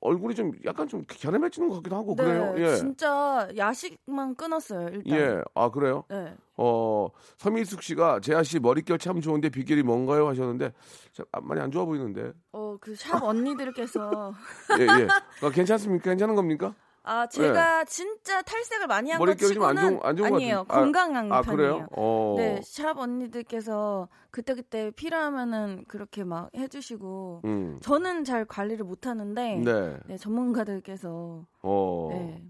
얼굴이 0.00 0.34
좀 0.34 0.52
약간 0.64 0.88
좀 0.88 1.04
겨렴해지는 1.06 1.68
것 1.68 1.76
같기도 1.76 1.96
하고 1.96 2.14
네, 2.16 2.24
그래요. 2.24 2.54
예. 2.58 2.76
진짜 2.76 3.48
야식만 3.56 4.34
끊었어요. 4.34 4.88
일단. 4.88 5.18
예. 5.18 5.42
아 5.54 5.70
그래요? 5.70 6.04
네. 6.08 6.34
어 6.56 7.08
서민숙 7.38 7.82
씨가 7.82 8.20
재하 8.20 8.42
씨 8.42 8.58
머릿결 8.60 8.98
참 8.98 9.20
좋은데 9.20 9.48
비결이 9.50 9.82
뭔가요 9.82 10.26
하셨는데 10.28 10.72
참, 11.12 11.26
아, 11.32 11.40
많이 11.40 11.60
안 11.60 11.70
좋아 11.70 11.84
보이는데. 11.84 12.32
어, 12.52 12.76
그 12.80 12.94
샵 12.96 13.22
언니들께서 13.22 14.32
예 14.80 14.84
예. 14.84 15.08
아, 15.46 15.50
괜찮습니까? 15.50 16.04
괜찮은 16.10 16.34
겁니까? 16.34 16.74
아, 17.06 17.26
제가 17.26 17.84
진짜 17.84 18.40
탈색을 18.42 18.86
많이 18.86 19.10
한것 19.10 19.26
머릿결이 19.26 19.54
좀안 19.54 19.76
좋은 19.76 20.00
안 20.02 20.16
좋은 20.16 20.30
것 20.30 20.36
아니에요. 20.36 20.64
같은데. 20.64 20.74
아, 20.74 20.80
건강한 20.80 21.32
아, 21.32 21.42
편이에요. 21.42 21.56
그래요? 21.56 21.88
어. 21.92 22.34
네, 22.38 22.60
샵 22.64 22.98
언니들께서 22.98 24.08
그때 24.30 24.54
그때 24.54 24.90
필요하면은 24.90 25.84
그렇게 25.86 26.24
막 26.24 26.50
해주시고 26.56 27.42
음. 27.44 27.78
저는 27.82 28.24
잘 28.24 28.46
관리를 28.46 28.84
못 28.86 29.06
하는데 29.06 29.56
네. 29.56 29.96
네, 30.06 30.16
전문가들께서 30.16 31.44
어. 31.62 32.08
네. 32.10 32.42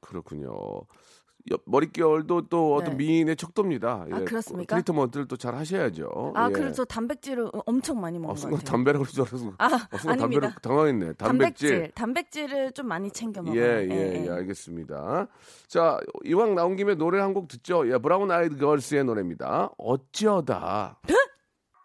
그렇군요. 0.00 0.52
옆- 1.50 1.62
머릿결도 1.66 2.48
또 2.48 2.74
어떤 2.74 2.96
네. 2.96 3.04
미인의 3.04 3.36
척도입니다. 3.36 4.06
아, 4.10 4.18
그렇습니까? 4.24 4.74
트리트먼트를 4.76 5.28
또 5.28 5.36
잘 5.36 5.54
하셔야죠. 5.54 6.32
아, 6.34 6.50
예. 6.56 6.72
저 6.72 6.84
단백질을 6.84 7.48
엄청 7.66 8.00
많이 8.00 8.16
아, 8.18 8.20
먹는 8.20 8.34
것 8.34 8.40
순간. 8.40 8.60
담배라고 8.64 9.04
그러줄 9.04 9.22
알았어. 9.22 9.52
아, 9.58 9.86
아, 9.90 9.96
순간 9.98 10.18
담배를. 10.18 10.50
당황했네. 10.60 11.12
단백질. 11.14 11.68
단백질, 11.68 11.90
단백질 11.94 12.52
을 12.54 12.72
좀 12.72 12.88
많이 12.88 13.10
챙겨 13.10 13.42
먹어요. 13.42 13.60
예, 13.60 13.86
예, 13.88 14.24
예, 14.26 14.30
알겠습니다. 14.30 15.28
자, 15.68 15.98
이왕 16.24 16.54
나온 16.56 16.74
김에 16.76 16.94
노래 16.94 17.20
한 17.20 17.32
곡 17.32 17.48
듣죠. 17.48 17.88
예, 17.92 17.98
브라운 17.98 18.30
아이드 18.30 18.56
걸스의 18.56 19.04
노래입니다. 19.04 19.70
어쩌다. 19.78 20.98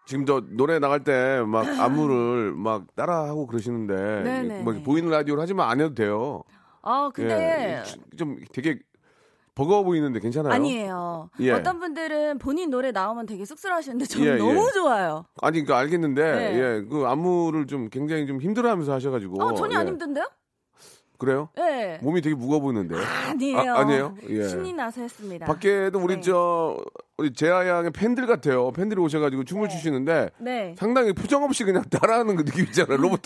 지금 0.08 0.26
저 0.26 0.42
노래 0.50 0.80
나갈 0.80 1.04
때 1.04 1.44
막 1.46 1.66
안무를 1.68 2.54
막 2.54 2.88
따라하고 2.96 3.48
그러시는데 3.48 3.96
네네. 4.24 4.62
뭐 4.64 4.74
보이는 4.84 5.10
라디오를 5.10 5.42
하지만 5.42 5.70
안 5.70 5.80
해도 5.80 5.94
돼요. 5.94 6.44
아, 6.82 7.10
근데 7.14 7.84
예, 7.86 8.18
좀 8.18 8.38
되게 8.52 8.80
버거워 9.56 9.84
보이는데 9.84 10.20
괜찮아요? 10.20 10.54
아니에요. 10.54 11.30
예. 11.42 11.52
어떤 11.52 11.80
분들은 11.80 12.38
본인 12.38 12.70
노래 12.70 12.92
나오면 12.92 13.26
되게 13.26 13.44
쑥스러워하시는데 13.46 14.06
저는 14.06 14.28
예, 14.28 14.32
예. 14.34 14.38
너무 14.38 14.72
좋아요. 14.74 15.26
아니 15.42 15.64
그러니까 15.64 15.78
알겠는데 15.80 16.24
네. 16.24 16.56
예, 16.56 16.86
그 16.90 17.06
안무를 17.06 17.68
좀 17.68 17.90
굉장히 17.90 18.26
좀 18.28 18.40
힘들어하면서 18.40 18.94
하셔가지고 18.94 19.44
어, 19.44 19.54
전혀 19.54 19.78
안 19.78 19.88
예. 19.88 19.92
힘든데요? 19.92 20.26
그래요? 21.22 21.50
예. 21.60 22.00
몸이 22.02 22.20
되게 22.22 22.36
무거워 22.36 22.60
보이는데 22.60 22.96
아니에요. 23.30 23.76
아, 23.76 23.80
아니에요? 23.82 24.16
예. 24.28 24.48
신이 24.48 24.74
나서 24.74 25.02
했습니다. 25.02 25.46
밖에도 25.46 26.00
우리 26.00 26.16
네. 26.16 26.22
저 26.22 26.80
우리 27.16 27.32
재하 27.32 27.68
양의 27.68 27.92
팬들 27.92 28.26
같아요. 28.26 28.72
팬들이 28.72 29.00
오셔가지고 29.00 29.44
춤을 29.44 29.70
추시는데 29.70 30.32
네. 30.40 30.74
상당히 30.80 31.14
표정 31.14 31.44
없이 31.44 31.64
그냥 31.64 31.84
따라하는 31.92 32.38
그 32.38 32.44
느낌 32.46 32.66
있잖아요. 32.66 32.98
로봇 32.98 33.22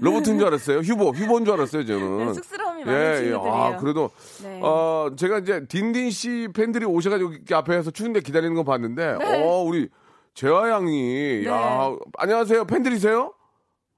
로봇인 0.00 0.40
줄 0.40 0.44
알았어요. 0.48 0.78
휴보 0.80 1.10
휴보인 1.10 1.44
줄 1.44 1.54
알았어요. 1.54 1.86
저는. 1.86 2.26
네, 2.26 2.34
쑥스러움이 2.34 2.82
예, 2.84 2.90
예. 2.90 3.14
친구들이에요. 3.14 3.42
아, 3.44 3.76
그래도, 3.76 4.10
네. 4.42 4.60
어, 4.60 5.10
제가 5.16 5.38
이제 5.38 5.64
딘딘 5.68 6.10
씨 6.10 6.48
팬들이 6.52 6.84
오셔가지고 6.84 7.32
이렇게 7.32 7.54
앞에서 7.54 7.92
추운데 7.92 8.18
기다리는 8.20 8.56
거 8.56 8.64
봤는데, 8.64 9.18
네. 9.18 9.42
어, 9.44 9.62
우리 9.62 9.88
재하 10.34 10.68
양이, 10.68 11.42
네. 11.44 11.46
야, 11.48 11.94
안녕하세요. 12.18 12.64
팬들이세요? 12.64 13.32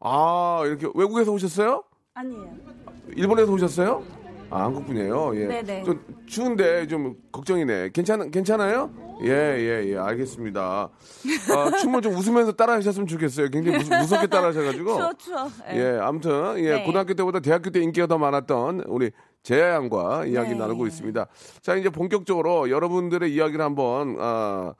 아, 0.01 0.63
이렇게 0.67 0.87
외국에서 0.95 1.33
오셨어요? 1.33 1.85
아니에요. 2.13 2.88
일본에서 3.17 3.53
오셨어요? 3.53 4.03
아, 4.51 4.65
한국 4.65 4.87
분이에요. 4.87 5.33
예. 5.37 5.47
네네. 5.47 5.85
좀 5.85 6.03
추운데 6.27 6.87
좀 6.87 7.17
걱정이네. 7.33 7.91
괜찮 7.93 8.31
괜찮아요? 8.31 8.91
예, 9.23 9.29
예, 9.29 9.85
예. 9.91 9.97
알겠습니다. 9.97 10.89
아, 10.91 11.71
춤을 11.81 12.03
좀 12.03 12.15
웃으면서 12.15 12.53
따라 12.53 12.75
하셨으면 12.75 13.07
좋겠어요. 13.07 13.49
굉장히 13.51 13.79
무, 13.79 13.97
무섭 13.97 14.21
게 14.21 14.27
따라 14.27 14.49
하셔 14.49 14.63
가지고. 14.63 14.95
추워 14.97 15.13
추워. 15.15 15.49
예. 15.73 15.77
예, 15.77 15.99
아무튼 16.01 16.55
예, 16.59 16.77
네. 16.77 16.85
고등학교 16.85 17.15
때보다 17.15 17.41
대학교 17.41 17.71
때 17.71 17.81
인기가 17.81 18.07
더 18.07 18.17
많았던 18.17 18.85
우리 18.87 19.11
재하 19.43 19.75
양과 19.75 20.27
이야기 20.27 20.51
네. 20.51 20.57
나누고 20.57 20.87
있습니다. 20.87 21.27
자, 21.61 21.75
이제 21.75 21.91
본격적으로 21.91 22.71
여러분들의 22.71 23.33
이야기를 23.33 23.63
한번 23.63 24.17
아, 24.19 24.75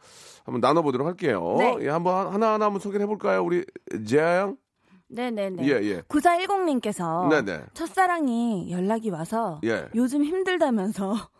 한번 0.45 0.61
나눠보도록 0.61 1.07
할게요. 1.07 1.57
네. 1.59 1.77
예, 1.83 1.89
한번 1.89 2.33
하나 2.33 2.55
하나 2.55 2.67
한번 2.67 2.81
소개를 2.81 3.05
해볼까요, 3.05 3.43
우리 3.45 3.65
재하 4.07 4.37
양? 4.37 4.57
네네네. 5.09 5.65
예, 5.65 5.71
예. 5.83 6.01
9410님께서 6.03 7.29
네네. 7.29 7.65
첫사랑이 7.75 8.71
연락이 8.71 9.11
와서 9.11 9.61
예. 9.65 9.89
요즘 9.95 10.25
힘들다면서 10.25 11.31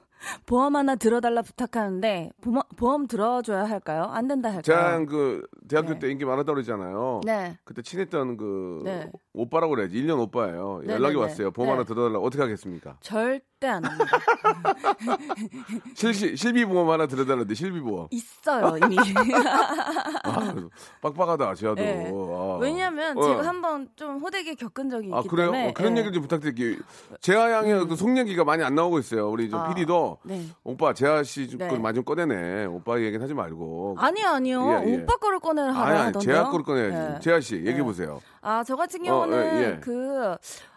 보험 0.47 0.77
하나 0.77 0.97
들어달라 0.97 1.43
부탁하는데 1.43 2.31
보험, 2.41 2.63
보험 2.77 3.07
들어줘야 3.07 3.65
할까요? 3.65 4.05
안 4.11 4.27
된다 4.29 4.49
할까요? 4.49 4.63
재하 4.63 4.93
양그 4.95 5.47
대학교 5.69 5.93
네. 5.95 5.99
때 5.99 6.11
인기 6.11 6.25
많았다고 6.25 6.55
그러잖아요. 6.55 7.21
네. 7.25 7.59
그때 7.65 7.83
친했던 7.83 8.37
그 8.37 8.81
네. 8.85 9.11
오빠라고 9.33 9.75
그래야지. 9.75 9.95
1년 10.03 10.19
오빠예요. 10.21 10.83
네, 10.85 10.95
연락이 10.95 11.15
네, 11.15 11.21
왔어요. 11.21 11.49
네. 11.49 11.53
보험 11.53 11.69
네. 11.69 11.73
하나 11.73 11.85
들어달라고 11.85 12.25
어떻게 12.27 12.43
하겠습니까? 12.43 12.97
절대 13.01 13.67
안 13.69 13.85
합니다. 13.85 14.05
실시, 15.95 16.37
실비 16.37 16.65
보험 16.65 16.89
하나 16.91 17.07
들어달라는데 17.07 17.55
실비 17.55 17.81
보험. 17.81 18.09
있어요 18.11 18.77
이미. 18.79 18.97
아, 20.25 20.55
빡빡하다. 21.01 21.55
네. 21.77 22.11
아. 22.13 22.59
왜냐하면 22.61 23.17
어. 23.19 23.23
제가 23.23 23.47
한번 23.47 23.89
좀 23.97 24.19
호되게 24.19 24.55
겪은 24.55 24.91
적이 24.91 25.09
있기 25.09 25.17
아, 25.17 25.23
그래요? 25.23 25.51
때문에 25.53 25.69
어, 25.69 25.73
그런 25.75 25.93
예. 25.93 25.99
얘기를 25.99 26.13
좀 26.13 26.23
부탁드릴게요. 26.23 26.77
재하 27.21 27.53
양의 27.53 27.87
그 27.87 27.99
속 27.99 28.17
얘기가 28.17 28.45
많이 28.45 28.63
안 28.63 28.77
나오고 28.77 29.01
있어요. 29.01 29.29
우리 29.29 29.51
저 29.51 29.59
아, 29.59 29.69
PD도. 29.75 30.08
네. 30.25 30.43
오빠, 30.65 30.93
재하 30.95 31.23
씨좀 31.23 31.59
네. 31.59 31.79
많이 31.79 31.95
좀 31.95 32.05
꺼내네. 32.05 32.67
오빠 32.67 32.99
얘기는 33.01 33.21
하지 33.23 33.35
말고. 33.35 33.97
아니요 33.99 34.27
아니요 34.29 34.83
예, 34.85 34.91
예. 34.91 34.97
오빠 34.97 35.17
거를 35.17 35.41
꺼내라 35.41 35.69
아니, 35.69 35.79
아니, 35.79 35.99
하던데요. 36.07 36.21
재하 36.21 36.51
거를 36.51 36.65
꺼내야지. 36.65 37.15
예. 37.17 37.21
재하 37.21 37.41
씨, 37.41 37.57
얘기해 37.57 37.83
보세요. 37.83 38.21
아, 38.41 38.63
저 38.65 38.77
같은 38.77 39.01
어, 39.01 39.05
경우는 39.05 39.37
예, 39.37 39.63
예. 39.65 39.81
그, 39.81 40.37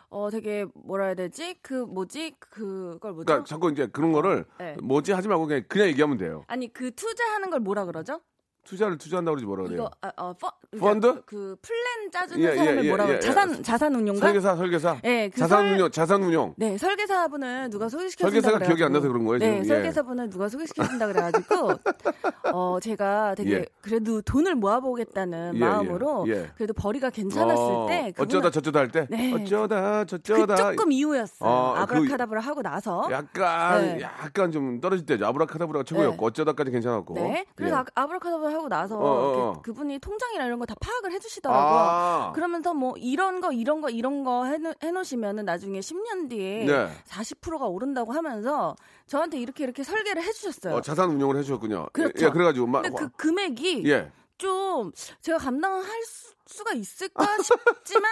어, 0.10 0.30
되게, 0.30 0.66
뭐라 0.74 1.06
해야 1.06 1.16
되지? 1.16 1.56
그, 1.62 1.74
뭐지? 1.74 2.36
그걸 2.40 3.14
뭐죠? 3.14 3.26
그러니까 3.26 3.44
자꾸 3.46 3.72
이제 3.72 3.88
그런 3.88 4.12
거를 4.12 4.46
네. 4.58 4.76
뭐지 4.82 5.14
하지 5.14 5.28
말고 5.28 5.48
그냥, 5.48 5.64
그냥 5.68 5.88
얘기하면 5.88 6.18
돼요. 6.18 6.44
아니, 6.48 6.72
그 6.74 6.92
투자하는 6.94 7.50
걸 7.50 7.60
뭐라 7.62 7.86
그러죠? 7.86 8.20
투자를 8.64 8.98
투자한다고 8.98 9.36
그러지 9.36 9.46
뭐라 9.46 9.64
그래요. 9.64 9.82
이거, 9.82 9.92
아, 10.02 10.12
어, 10.18 10.34
펀, 10.34 10.50
펀드? 10.80 11.22
그, 11.26 11.56
플랜 11.62 12.12
짜주는 12.12 12.42
예, 12.44 12.52
예, 12.52 12.56
사람을 12.56 12.86
예, 12.86 12.88
뭐라 12.90 13.04
예, 13.04 13.08
그래요? 13.08 13.18
예. 13.18 13.20
자산, 13.20 13.64
자산 13.64 13.96
운용가? 13.96 14.20
설계사, 14.22 14.56
설계사. 14.56 14.98
예, 15.04 15.30
그 15.30 15.40
자산 15.40 15.60
설- 15.66 15.74
운용, 15.74 15.92
자산 15.92 16.24
운용. 16.24 16.54
네, 16.58 16.78
설계사분을 16.78 17.70
누가 17.72 17.90
소개시켜 17.90 18.26
준다 18.30 18.30
설계사가 18.30 18.58
그래가지고. 18.60 18.76
기억이 18.78 18.84
안 18.86 18.94
나서 18.94 19.08
그런 19.08 19.26
거예요, 19.26 19.40
네. 19.40 19.64
설계사분을 19.64 20.30
누가 20.30 20.48
소개시켜 20.48 20.84
준다 20.88 21.08
그래 21.08 21.22
가지고, 21.22 21.72
어, 22.54 22.80
제가 22.80 23.36
되게 23.36 23.52
예. 23.54 23.66
그래도 23.82 24.22
돈을 24.22 24.56
모아 24.56 24.80
보겠다는 24.80 25.56
예, 25.56 25.60
마음으로. 25.60 26.26
그래도 26.56 26.74
벌이가 26.74 27.10
괜찮았을 27.10 27.56
어, 27.58 27.86
때 27.90 28.14
그분은- 28.16 28.22
어쩌다 28.22 28.52
저쩌다 28.52 28.80
할 28.80 28.92
때 28.92 29.08
네. 29.10 29.34
어쩌다 29.34 30.02
그 30.04 30.06
저쩌다 30.06 30.56
조금 30.56 30.92
이후였어요. 30.92 31.50
어, 31.50 31.74
그- 31.74 31.80
아브라카다브라 31.82 32.42
하고 32.42 32.62
나서. 32.62 33.08
약간 33.12 33.98
네. 33.98 34.02
약간 34.02 34.52
좀 34.52 34.80
떨어질 34.80 35.06
때죠. 35.06 35.26
아브라카다브라가 35.26 35.84
최고였고 35.84 36.18
네. 36.18 36.26
어쩌다까지 36.28 36.72
괜찮았고. 36.72 37.14
네. 37.16 37.46
그래서 37.56 37.76
예. 37.76 37.80
아, 37.80 37.86
아브라카다브라 37.96 38.51
결혼을 38.52 38.56
하고 38.56 38.70
나서 38.70 38.98
어, 38.98 39.02
어, 39.02 39.50
어. 39.50 39.54
그, 39.54 39.74
그분이 39.74 40.00
통장이나 40.00 40.46
이런 40.46 40.60
거 40.60 40.66
다 40.66 40.76
파악을 40.80 41.12
해주시더라고요. 41.14 41.80
아, 41.80 42.32
그러면서 42.34 42.74
뭐 42.74 42.94
이런 42.98 43.42
거 43.42 43.52
이런 43.52 43.82
거 43.82 43.90
이런 43.90 44.24
거 44.24 44.46
해놓, 44.46 44.76
해놓으시면은 44.82 45.44
나중에 45.46 45.80
10년 45.80 46.30
뒤에 46.30 46.66
네. 46.66 46.90
40%가 47.08 47.66
오른다고 47.66 48.14
하면서 48.14 48.76
저한테 49.08 49.40
이렇게 49.40 49.64
이렇게 49.64 49.84
설계를 49.84 50.22
해주셨어요. 50.24 50.76
어, 50.76 50.82
자산 50.82 51.10
운용을 51.10 51.38
해주셨군요. 51.38 51.88
그렇죠. 51.94 52.26
예, 52.26 52.30
그래가지고 52.30 52.68
막 52.68 52.84
근데 52.84 52.96
그 52.98 53.10
금액이 53.18 53.84
예. 53.88 54.12
좀 54.38 54.92
제가 55.22 55.38
감당할 55.40 55.84
수, 56.04 56.34
수가 56.46 56.74
있을까 56.74 57.26
싶지만 57.44 58.12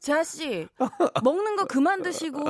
재하 0.00 0.24
씨 0.24 0.66
먹는 1.22 1.56
거 1.56 1.64
그만 1.66 2.02
드시고 2.02 2.40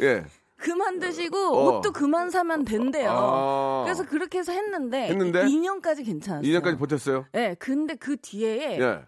예. 0.00 0.24
그만 0.58 0.98
드시고 0.98 1.38
어. 1.38 1.76
옷도 1.78 1.92
그만 1.92 2.30
사면 2.30 2.64
된대요. 2.64 3.10
아. 3.10 3.82
그래서 3.84 4.04
그렇게 4.04 4.38
해서 4.38 4.52
했는데, 4.52 5.08
했는데? 5.08 5.44
2년까지 5.44 6.04
괜찮았어요. 6.04 6.42
2년까지 6.42 6.78
버텼어요. 6.78 7.26
네, 7.32 7.54
근데 7.58 7.94
그 7.94 8.16
뒤에 8.16 8.78
예. 8.80 9.00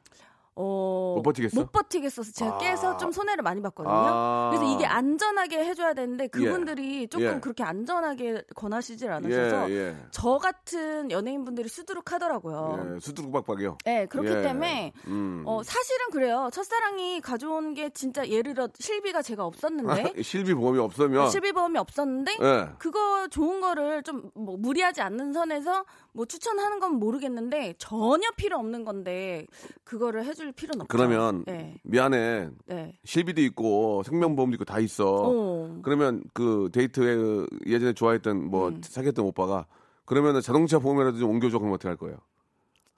어, 0.60 1.14
못 1.16 1.22
버티겠어? 1.22 1.60
못 1.60 1.72
버티겠어서 1.72 2.32
제가 2.32 2.54
아. 2.54 2.58
깨서 2.58 2.96
좀 2.96 3.12
손해를 3.12 3.42
많이 3.42 3.60
봤거든요. 3.62 3.94
아. 3.94 4.50
그래서 4.52 4.74
이게 4.74 4.86
안전하게 4.86 5.64
해줘야 5.64 5.94
되는데 5.94 6.28
그분들이 6.28 7.08
조금 7.08 7.26
예. 7.26 7.40
그렇게 7.40 7.62
안전하게 7.64 8.44
권하시질 8.54 9.10
않으셔서 9.10 9.70
예, 9.70 9.74
예. 9.74 9.96
저 10.10 10.38
같은 10.38 11.10
연예인분들이 11.10 11.68
수두룩 11.68 12.12
하더라고요. 12.12 12.94
예. 12.96 13.00
수두룩박박이요. 13.00 13.78
네, 13.84 14.06
그렇기 14.06 14.28
예. 14.28 14.42
때문에 14.42 14.92
음. 15.06 15.42
어, 15.46 15.62
사실은 15.62 16.10
그래요. 16.12 16.50
첫사랑이 16.52 17.20
가져온 17.20 17.74
게 17.74 17.90
진짜 17.90 18.26
예를 18.26 18.54
들어 18.54 18.68
실비가 18.78 19.22
제가 19.22 19.44
없었는데 19.44 20.14
실비 20.22 20.54
보험이 20.54 20.78
없으면 20.78 21.30
실비 21.30 21.52
보험이 21.52 21.78
없었는데 21.78 22.36
예. 22.40 22.68
그거 22.78 23.28
좋은 23.28 23.60
거를 23.60 24.02
좀 24.02 24.30
뭐 24.34 24.56
무리하지 24.56 25.00
않는 25.02 25.32
선에서 25.32 25.84
뭐 26.12 26.26
추천하는 26.26 26.80
건 26.80 26.94
모르겠는데 26.94 27.74
전혀 27.78 28.28
필요 28.36 28.58
없는 28.58 28.84
건데 28.84 29.46
그거를 29.84 30.24
해줄 30.24 30.52
필요는 30.52 30.82
없죠. 30.82 30.88
그러면 30.96 31.44
네, 31.46 31.76
미안해. 31.84 32.48
네. 32.66 32.92
실비도 33.04 33.40
있고 33.42 34.02
생명보험도 34.04 34.54
있고 34.56 34.64
다 34.64 34.78
있어. 34.80 35.06
어. 35.08 35.78
그러면 35.82 36.22
그 36.34 36.68
데이트에 36.72 37.16
그 37.16 37.46
예전에 37.66 37.92
좋아했던 37.92 38.50
뭐 38.50 38.68
음. 38.68 38.80
사귀었던 38.82 39.24
오빠가 39.24 39.66
그러면은 40.04 40.40
자동차 40.40 40.78
보험이라도 40.78 41.18
좀 41.18 41.30
옮겨줘 41.30 41.58
그러면 41.58 41.74
어떻게 41.74 41.88
할 41.88 41.96
거예요? 41.96 42.16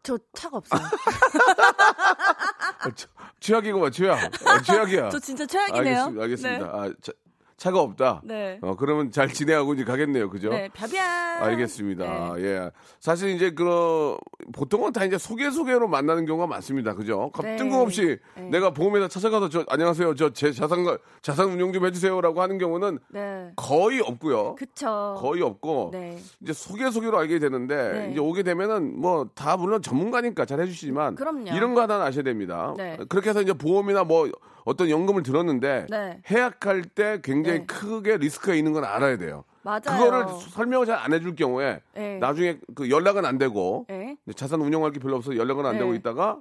저 0.03 0.19
차가 0.33 0.57
없어요. 0.57 0.81
아, 2.81 2.91
처- 2.95 3.09
최악이구만 3.41 3.93
최악. 3.93 4.19
아, 4.47 4.63
최악이야. 4.63 5.11
저 5.11 5.19
진짜 5.19 5.47
최악이네요. 5.47 5.99
알겠습니다. 6.19 6.23
알겠습니다. 6.23 6.67
아, 6.67 6.93
차, 7.01 7.13
차가 7.57 7.81
없다. 7.81 8.23
네. 8.25 8.59
어 8.63 8.75
그러면 8.77 9.11
잘 9.11 9.29
지내하고 9.29 9.75
이제 9.75 9.85
가겠네요. 9.85 10.31
그죠? 10.31 10.51
네, 10.51 10.69
벼벼. 10.73 10.99
알겠습니다. 11.01 12.35
네. 12.37 12.43
예. 12.45 12.71
사실 13.01 13.31
이제 13.31 13.51
그 13.51 14.17
보통은 14.53 14.93
다 14.93 15.05
이제 15.05 15.19
소개 15.19 15.51
소개로 15.51 15.89
만나는 15.89 16.27
경우가 16.27 16.47
많습니다. 16.47 16.95
그죠? 16.95 17.31
갑- 17.33 17.45
네. 17.45 17.57
뜬금없이 17.57 18.19
네. 18.37 18.43
내가 18.51 18.71
보험회사 18.71 19.09
찾아가서 19.09 19.49
저 19.49 19.65
안녕하세요. 19.69 20.15
저 20.15 20.31
제 20.33 20.51
자산 20.53 20.85
자산 21.21 21.51
운용 21.51 21.73
좀 21.73 21.85
해주세요라고 21.87 22.41
하는 22.41 22.59
경우는 22.59 22.99
네. 23.11 23.51
거의 23.57 24.01
없고요. 24.01 24.55
그쵸. 24.57 25.17
거의 25.19 25.43
없고 25.43 25.91
네. 25.93 26.19
이제 26.41 26.53
소개 26.53 26.91
소개로 26.91 27.19
알게 27.19 27.39
되는데 27.39 27.93
네. 27.93 28.11
이제 28.13 28.21
오게 28.21 28.43
되면은 28.43 29.01
뭐 29.01 29.23
다 29.35 29.57
물론 29.57 29.83
전문가니까 29.83 30.45
잘 30.45 30.61
해주시지만 30.61 31.15
그럼요. 31.15 31.51
이런 31.53 31.75
거 31.75 31.83
하나 31.83 32.03
아셔야 32.03 32.23
됩니다. 32.25 32.75
네. 32.77 32.99
그렇게 33.09 33.31
해서 33.31 33.41
이제 33.43 33.53
보험이나 33.53 34.05
뭐 34.05 34.29
어떤 34.65 34.89
연금을 34.91 35.23
들었는데 35.23 35.87
네. 35.91 36.21
해약할 36.31 36.83
때 36.85 37.21
굉장히 37.23 37.61
네. 37.61 37.67
크게 37.67 38.17
리스크가 38.19 38.55
있는 38.55 38.73
건 38.73 38.85
알아야 38.85 39.17
돼요. 39.19 39.45
맞아요. 39.63 39.81
그거를 39.83 40.27
설명을 40.51 40.87
잘 40.87 40.99
안 40.99 41.13
해줄 41.13 41.35
경우에 41.35 41.81
네. 41.95 42.19
나중에 42.19 42.59
그 42.75 42.91
연락은 42.91 43.25
안 43.25 43.39
되고 43.39 43.87
네. 43.89 44.17
자산 44.37 44.61
운용할 44.61 44.93
게 44.93 45.01
별로 45.01 45.17
없어서 45.17 45.37
연락은 45.37 45.65
안 45.67 45.73
네. 45.73 45.79
되고 45.79 45.95
있다가 45.95 46.39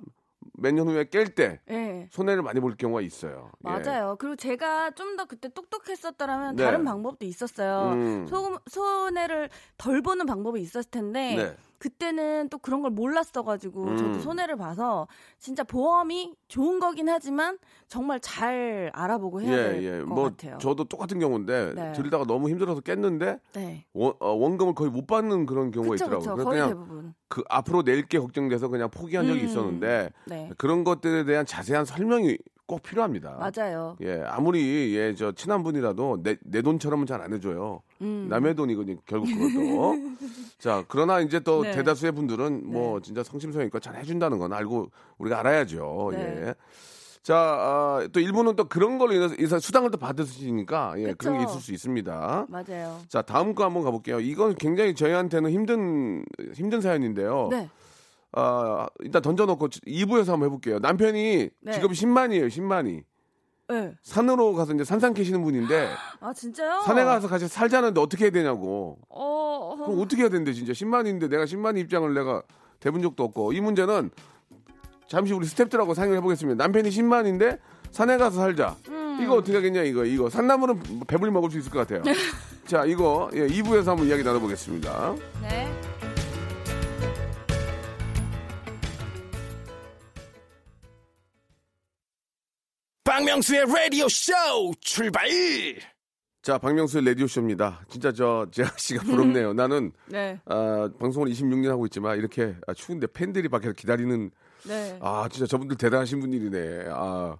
몇 0.53 0.73
년 0.73 0.87
후에 0.87 1.05
깰때 1.05 1.59
네. 1.67 2.07
손해를 2.11 2.43
많이 2.43 2.59
볼 2.59 2.75
경우가 2.75 3.01
있어요. 3.01 3.51
예. 3.65 3.69
맞아요. 3.69 4.15
그리고 4.19 4.35
제가 4.35 4.91
좀 4.91 5.15
더 5.17 5.25
그때 5.25 5.49
똑똑했었더라면 5.49 6.55
네. 6.55 6.63
다른 6.63 6.83
방법도 6.85 7.25
있었어요. 7.25 7.91
음. 7.93 8.27
소, 8.27 8.57
손해를 8.69 9.49
덜 9.77 10.01
보는 10.01 10.25
방법이 10.25 10.61
있었을 10.61 10.89
텐데 10.89 11.35
네. 11.35 11.55
그때는 11.81 12.47
또 12.49 12.59
그런 12.59 12.83
걸 12.83 12.91
몰랐어가지고 12.91 13.83
음. 13.85 13.97
저도 13.97 14.19
손해를 14.19 14.55
봐서 14.55 15.07
진짜 15.39 15.63
보험이 15.63 16.35
좋은 16.47 16.79
거긴 16.79 17.09
하지만 17.09 17.57
정말 17.87 18.19
잘 18.19 18.91
알아보고 18.93 19.41
해야 19.41 19.51
예, 19.51 19.63
될 19.71 19.83
예. 19.83 20.03
것뭐 20.03 20.25
같아요. 20.29 20.59
저도 20.59 20.83
똑같은 20.83 21.17
경우인데 21.19 21.73
네. 21.73 21.91
들다가 21.93 22.23
너무 22.25 22.49
힘들어서 22.49 22.81
깼는데 22.81 23.39
네. 23.53 23.85
원, 23.93 24.13
어, 24.19 24.29
원금을 24.31 24.75
거의 24.75 24.91
못 24.91 25.07
받는 25.07 25.47
그런 25.47 25.71
경우가 25.71 25.93
그쵸, 25.93 26.05
있더라고요. 26.05 26.35
그쵸. 26.35 26.49
거의 26.49 26.67
대부분. 26.67 27.13
그 27.27 27.43
앞으로 27.49 27.81
낼 27.81 28.03
게 28.07 28.19
걱정돼서 28.19 28.67
그냥 28.67 28.91
포기한 28.91 29.25
적이 29.25 29.41
음. 29.41 29.45
있었는데 29.47 30.11
네. 30.27 30.51
그런 30.59 30.83
것들에 30.83 31.23
대한 31.23 31.47
자세한 31.47 31.85
설명이 31.85 32.37
꼭 32.67 32.83
필요합니다. 32.83 33.37
맞아요. 33.39 33.97
예, 34.01 34.21
아무리 34.27 34.95
예, 34.95 35.15
저 35.15 35.31
친한 35.31 35.63
분이라도 35.63 36.21
내, 36.21 36.37
내 36.43 36.61
돈처럼은 36.61 37.07
잘 37.07 37.21
안 37.21 37.33
해줘요. 37.33 37.81
음. 38.01 38.27
남의 38.29 38.55
돈이거든요. 38.55 38.97
결국 39.05 39.27
그것도. 39.27 39.95
자, 40.59 40.83
그러나 40.87 41.19
이제 41.21 41.39
또 41.39 41.63
네. 41.63 41.71
대다수의 41.71 42.11
분들은 42.11 42.63
뭐 42.65 42.99
진짜 43.01 43.23
성심성의껏 43.23 43.81
잘 43.81 43.95
해준다는 43.95 44.39
건 44.39 44.53
알고 44.53 44.89
우리가 45.17 45.39
알아야죠. 45.39 46.09
네. 46.13 46.19
예. 46.19 46.55
자, 47.23 47.35
아, 47.37 48.07
또 48.11 48.19
일부는 48.19 48.55
또 48.55 48.63
그런 48.63 48.97
걸로 48.97 49.13
인해서 49.13 49.35
인사 49.37 49.59
수당을 49.59 49.91
또 49.91 49.97
받으시니까 49.97 50.95
예, 50.97 51.13
그런 51.13 51.37
게 51.37 51.45
그쵸. 51.45 51.51
있을 51.51 51.61
수 51.61 51.73
있습니다. 51.73 52.47
맞아요. 52.49 52.99
자, 53.07 53.21
다음 53.21 53.53
거 53.53 53.63
한번 53.63 53.83
가볼게요. 53.83 54.19
이건 54.19 54.55
굉장히 54.55 54.95
저희한테는 54.95 55.51
힘든 55.51 56.25
힘든 56.55 56.81
사연인데요. 56.81 57.49
네. 57.51 57.69
아, 58.33 58.87
일단 59.01 59.21
던져놓고 59.21 59.67
2부에서 59.67 60.29
한번 60.29 60.47
해볼게요. 60.47 60.79
남편이 60.79 61.49
네. 61.61 61.71
직업이 61.73 61.93
10만이에요, 61.93 62.47
10만이. 62.47 63.03
네. 63.71 63.93
산으로 64.03 64.53
가서 64.53 64.73
이제 64.73 64.83
산산 64.83 65.13
캐시는 65.13 65.41
분인데 65.43 65.89
아 66.19 66.33
진짜요? 66.33 66.81
산에 66.81 67.03
가서 67.03 67.27
같이 67.27 67.47
살자는데 67.47 67.99
어떻게 68.01 68.25
해야 68.25 68.31
되냐고. 68.31 68.97
어. 69.09 69.75
그럼 69.77 69.99
어떻게 70.01 70.23
해야 70.23 70.29
되는데 70.29 70.53
진짜 70.53 70.73
10만인데 70.73 71.29
내가 71.29 71.45
10만 71.45 71.77
입장을 71.77 72.13
내가 72.13 72.43
대본 72.79 73.01
적도 73.01 73.23
없고 73.23 73.53
이 73.53 73.61
문제는 73.61 74.11
잠시 75.07 75.33
우리 75.33 75.45
스탭들하고 75.45 75.93
상의를 75.93 76.17
해보겠습니다. 76.17 76.61
남편이 76.63 76.89
10만인데 76.89 77.59
산에 77.91 78.17
가서 78.17 78.39
살자. 78.41 78.75
음. 78.89 79.19
이거 79.21 79.35
어떻게 79.35 79.55
하겠냐 79.55 79.83
이거 79.83 80.05
이거 80.05 80.29
산나물은 80.29 80.81
배불리 81.07 81.31
먹을 81.31 81.49
수 81.51 81.57
있을 81.59 81.71
것 81.71 81.79
같아요. 81.79 82.03
자 82.65 82.85
이거 82.85 83.29
예, 83.33 83.47
2부에서 83.47 83.87
한번 83.87 84.07
이야기 84.07 84.23
나눠보겠습니다. 84.23 85.15
네. 85.41 86.10
박명수의 93.11 93.65
라디오 93.67 94.07
쇼 94.07 94.31
출발 94.79 95.27
자 96.41 96.57
박명수의 96.57 97.03
라디오 97.03 97.27
쇼입니다. 97.27 97.81
진짜 97.89 98.13
저 98.13 98.47
재하 98.53 98.71
씨가 98.77 99.03
부럽네요. 99.03 99.51
나는 99.51 99.91
네. 100.07 100.39
아, 100.45 100.89
방송을 100.97 101.27
26년 101.27 101.67
하고 101.67 101.85
있지만 101.87 102.17
이렇게 102.17 102.55
아, 102.67 102.73
추운데 102.73 103.07
팬들이 103.07 103.49
밖에서 103.49 103.73
기다리는 103.73 104.31
네. 104.65 104.97
아 105.01 105.27
진짜 105.29 105.45
저분들 105.45 105.75
대단하신 105.75 106.21
분들이네. 106.21 106.85
아. 106.89 107.35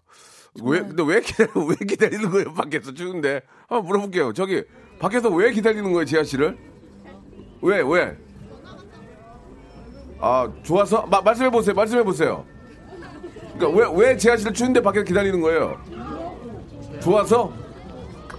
왜 0.62 0.82
근데 0.82 1.04
왜 1.06 1.22
기다려 1.22 1.50
왜 1.64 1.76
기다리는 1.88 2.30
거예요 2.30 2.54
밖에서 2.54 2.94
추운데 2.94 3.42
한번 3.70 3.86
물어볼게요 3.86 4.34
저기 4.34 4.66
밖에서 5.00 5.30
왜 5.30 5.54
기다리는 5.54 5.90
거예요 5.94 6.04
지아 6.04 6.26
씨를 6.26 6.58
왜 7.62 7.82
왜? 7.82 8.18
아 10.20 10.52
좋아서 10.64 11.08
마, 11.08 11.22
말씀해 11.22 11.50
보세요 11.50 11.74
말씀해 11.74 12.04
보세요 12.04 12.46
그러니까 13.62 13.96
왜왜 13.98 14.18
씨를 14.18 14.54
추운데 14.54 14.82
밖에서 14.82 15.04
기다리는 15.06 15.40
거예요 15.40 15.78
좋아서 17.00 17.54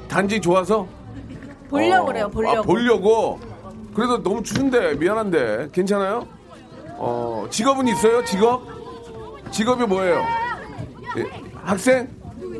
단지 0.08 0.40
좋아서 0.40 0.86
보려고 1.72 2.02
어, 2.02 2.06
그래요. 2.06 2.30
보려고. 2.30 2.58
아, 2.58 2.62
보려고. 2.62 3.40
그래도 3.94 4.22
너무 4.22 4.42
추운데 4.42 4.94
미안한데 4.94 5.70
괜찮아요? 5.72 6.26
어 6.98 7.46
직업은 7.50 7.88
있어요? 7.88 8.22
직업? 8.24 8.62
직업이 9.50 9.86
뭐예요? 9.86 10.22
예, 11.16 11.24
학생? 11.54 12.08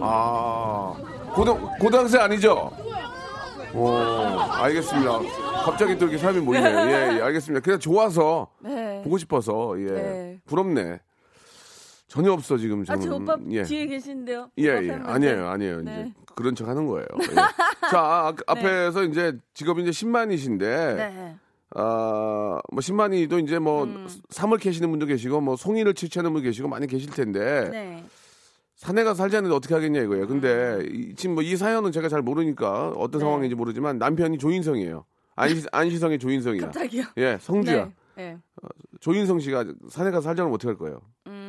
아 0.01 0.95
고등 1.35 1.59
고등학생 1.79 2.23
아니죠? 2.23 2.71
오 3.75 3.91
알겠습니다. 3.91 5.21
갑자기 5.65 5.97
또 5.99 6.07
이렇게 6.07 6.19
사람이 6.19 6.41
모이네요. 6.41 6.79
예, 6.91 7.17
예 7.19 7.23
알겠습니다. 7.23 7.63
그냥 7.63 7.79
좋아서 7.79 8.49
네. 8.61 9.03
보고 9.05 9.19
싶어서 9.19 9.75
예 9.79 9.85
네. 9.85 10.41
부럽네. 10.47 11.01
전혀 12.13 12.31
없어 12.31 12.59
지금 12.59 12.83
아, 12.83 12.85
저는. 12.85 13.01
저 13.07 13.15
오빠 13.17 13.37
예. 13.51 13.63
뒤에 13.63 13.87
계신데요. 13.87 14.51
예, 14.59 14.65
예. 14.65 14.91
아니에요, 15.03 15.49
아니에요. 15.49 15.81
네. 15.81 15.93
이제 16.11 16.13
그런 16.35 16.55
척 16.55 16.69
하는 16.69 16.87
거예요. 16.87 17.07
예. 17.31 17.35
자, 17.35 17.99
아, 17.99 18.35
앞에서 18.49 19.05
이제 19.05 19.39
직업이 19.55 19.81
이제 19.81 19.91
10만이신데, 19.93 20.59
네. 20.61 21.37
아, 21.75 22.59
뭐 22.71 22.81
10만이도 22.81 23.43
이제 23.43 23.59
뭐 23.59 23.85
음. 23.85 24.07
삼을 24.29 24.59
캐시는 24.59 24.91
분도 24.91 25.07
계시고, 25.07 25.41
뭐 25.41 25.57
송이를 25.57 25.95
채취하는 25.95 26.35
분 26.35 26.43
계시고 26.43 26.69
많이 26.69 26.87
계실 26.87 27.11
텐데, 27.11 27.69
네. 27.71 28.05
산에 28.77 29.05
가서 29.05 29.15
살자는데 29.23 29.55
어떻게 29.57 29.73
하겠냐 29.75 30.01
이거예요. 30.03 30.27
근데 30.27 30.81
이- 30.93 31.15
지금 31.15 31.35
뭐 31.37 31.43
이 31.45 31.57
사연은 31.57 31.93
제가 31.93 32.11
잘 32.11 32.21
모르니까 32.21 32.89
어떤 32.97 33.21
네. 33.21 33.25
상황인지 33.25 33.55
모르지만 33.55 33.97
남편이 33.97 34.37
조인성이에요. 34.37 35.07
안시, 35.37 35.67
안시성의 35.73 36.19
조인성이야. 36.19 36.65
갑자기요. 36.67 37.05
예, 37.17 37.39
성주야. 37.41 37.85
네. 37.87 37.93
네. 38.17 38.39
조인성 39.01 39.41
씨가 39.41 39.65
산에 39.89 40.11
가서 40.11 40.23
살자면 40.23 40.53
어떻게 40.53 40.69
할 40.69 40.77
거예요? 40.77 41.01
음, 41.27 41.42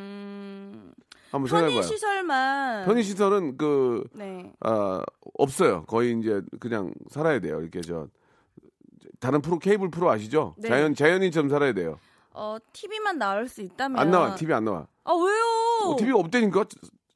한번 1.34 1.48
생각해봐요. 1.48 1.82
시설만. 1.82 2.84
편의 2.86 3.02
시설은 3.02 3.56
그 3.56 4.04
네. 4.12 4.52
아, 4.60 5.02
없어요. 5.36 5.84
거의 5.86 6.16
이제 6.18 6.40
그냥 6.60 6.92
살아야 7.10 7.40
돼요. 7.40 7.60
이렇게 7.60 7.80
저 7.80 8.06
다른 9.18 9.40
프로 9.42 9.58
케이블 9.58 9.90
프로 9.90 10.10
아시죠? 10.10 10.54
네. 10.58 10.68
자연 10.68 10.94
자연인처럼 10.94 11.48
살아야 11.50 11.72
돼요. 11.72 11.98
어, 12.32 12.56
TV만 12.72 13.18
나올 13.18 13.48
수 13.48 13.62
있다면. 13.62 13.98
안 13.98 14.10
나와. 14.10 14.34
TV 14.36 14.54
안 14.54 14.64
나와. 14.64 14.86
아, 15.04 15.12
왜요? 15.12 15.90
어, 15.92 15.96
TV가 15.96 16.18
없다니까. 16.18 16.64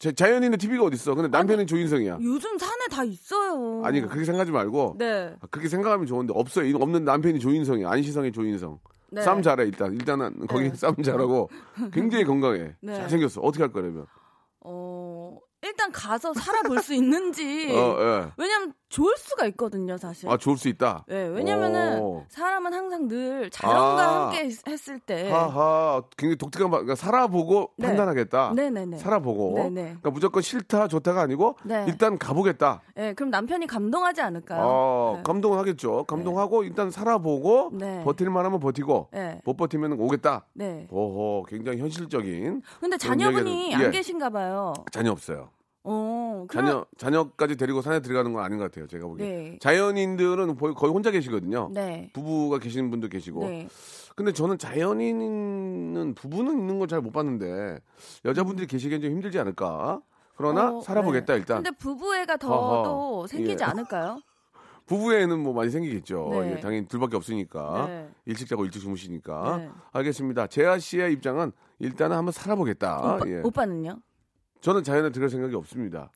자, 0.00 0.12
자연인의 0.12 0.58
TV가 0.58 0.84
어디 0.84 0.94
있어? 0.94 1.14
근데 1.14 1.28
남편은 1.28 1.66
조인성이야. 1.66 2.18
요즘 2.22 2.56
산에 2.58 2.86
다 2.90 3.02
있어요. 3.04 3.82
아니 3.84 4.00
그렇게 4.00 4.24
생각하지 4.24 4.52
말고 4.52 4.94
네. 4.98 5.34
아, 5.40 5.46
그렇게 5.50 5.68
생각하면 5.68 6.06
좋은데 6.06 6.32
없어요. 6.36 6.66
이- 6.66 6.74
없는 6.74 7.04
남편이 7.04 7.38
조인성이야. 7.40 7.88
안시성이 7.90 8.30
조인성. 8.32 8.78
네. 9.10 9.22
싸움 9.22 9.42
잘해 9.42 9.64
일단. 9.64 9.92
일단은 9.92 10.46
거기 10.46 10.70
네. 10.70 10.74
싸움 10.74 10.96
잘하고 11.02 11.50
굉장히 11.92 12.24
건강해. 12.24 12.74
네. 12.80 12.94
잘생겼어. 12.94 13.40
어떻게 13.40 13.62
할 13.62 13.72
거냐면. 13.72 14.06
어, 14.60 14.97
일단 15.62 15.90
가서 15.90 16.32
살아볼 16.34 16.80
수 16.82 16.94
있는지. 16.94 17.42
어, 17.74 17.96
예. 18.00 18.30
왜냐면 18.36 18.72
좋을 18.88 19.14
수가 19.18 19.44
있거든요, 19.46 19.98
사실. 19.98 20.28
아 20.30 20.36
좋을 20.36 20.56
수 20.56 20.68
있다. 20.68 21.04
네, 21.08 21.26
왜냐면은 21.26 21.98
오. 22.00 22.24
사람은 22.28 22.72
항상 22.72 23.06
늘 23.08 23.50
자연과 23.50 24.02
아. 24.02 24.24
함께 24.26 24.44
있- 24.46 24.66
했을 24.66 24.98
때. 25.00 25.30
하하. 25.30 26.00
굉장히 26.16 26.36
독특한 26.36 26.70
바- 26.70 26.78
그러니까 26.78 26.94
살아보고 26.94 27.72
네. 27.76 27.88
판단하겠다. 27.88 28.52
네네네. 28.54 28.98
살아보고. 28.98 29.54
네네. 29.56 29.82
그러니까 29.82 30.10
무조건 30.10 30.42
싫다 30.42 30.88
좋다가 30.88 31.22
아니고 31.22 31.56
네. 31.64 31.84
일단 31.88 32.18
가보겠다. 32.18 32.80
네, 32.94 33.12
그럼 33.14 33.30
남편이 33.30 33.66
감동하지 33.66 34.20
않을까요? 34.22 34.62
어, 34.64 35.12
네. 35.16 35.22
감동은 35.24 35.58
하겠죠. 35.58 36.04
감동하고 36.04 36.62
일단 36.62 36.90
살아보고 36.90 37.70
네. 37.74 38.02
버틸만 38.04 38.44
하면 38.46 38.60
버티고 38.60 39.08
네. 39.12 39.40
못 39.44 39.56
버티면 39.56 40.00
오겠다. 40.00 40.46
네. 40.54 40.86
오호, 40.90 41.44
굉장히 41.48 41.78
현실적인 41.80 42.62
근데 42.80 42.96
자녀분이 42.96 43.74
안 43.74 43.82
예. 43.82 43.90
계신가 43.90 44.30
봐요. 44.30 44.72
자녀 44.92 45.10
없어요. 45.10 45.50
어, 45.84 46.46
그럼- 46.48 46.66
자녀 46.66 46.86
자녀까지 46.98 47.56
데리고 47.56 47.80
산에 47.82 48.00
들어가는 48.00 48.32
건 48.32 48.44
아닌 48.44 48.58
것 48.58 48.64
같아요. 48.64 48.86
제가 48.86 49.06
보기에. 49.06 49.26
네. 49.26 49.58
자연인들은 49.60 50.56
거의 50.56 50.74
거의 50.74 50.92
혼자 50.92 51.10
계시거든요. 51.10 51.70
네. 51.72 52.10
부부가 52.12 52.58
계시는 52.58 52.90
분도 52.90 53.08
계시고. 53.08 53.44
네. 53.48 53.68
근데 54.16 54.32
저는 54.32 54.58
자연인은 54.58 56.14
부부는 56.14 56.58
있는 56.58 56.78
걸 56.78 56.88
잘 56.88 57.00
못 57.00 57.12
봤는데 57.12 57.78
여자분들이 58.24 58.66
계시기엔 58.66 59.00
좀 59.00 59.10
힘들지 59.12 59.38
않을까? 59.38 60.00
그러나 60.36 60.76
어, 60.76 60.80
살아보겠다 60.80 61.32
네. 61.34 61.38
일단. 61.40 61.62
근데 61.62 61.76
부부애가 61.78 62.36
더. 62.36 62.82
또 62.84 63.26
생기지 63.26 63.62
예. 63.62 63.66
않을까요? 63.66 64.20
부부에는 64.86 65.38
뭐 65.40 65.52
많이 65.52 65.70
생기겠죠. 65.70 66.28
네. 66.32 66.52
예, 66.56 66.60
당연히 66.60 66.86
둘밖에 66.86 67.16
없으니까 67.16 67.86
네. 67.88 68.08
일찍 68.24 68.48
자고 68.48 68.64
일찍 68.64 68.80
주무시니까. 68.80 69.56
네. 69.58 69.70
알겠습니다. 69.92 70.46
재하 70.46 70.78
씨의 70.78 71.12
입장은 71.12 71.52
일단은 71.78 72.16
한번 72.16 72.32
살아보겠다. 72.32 73.16
오빠, 73.16 73.28
예. 73.28 73.40
오빠는요? 73.44 73.98
저는 74.60 74.82
자연에 74.82 75.10
들어갈 75.10 75.30
생각이 75.30 75.54
없습니다. 75.54 76.10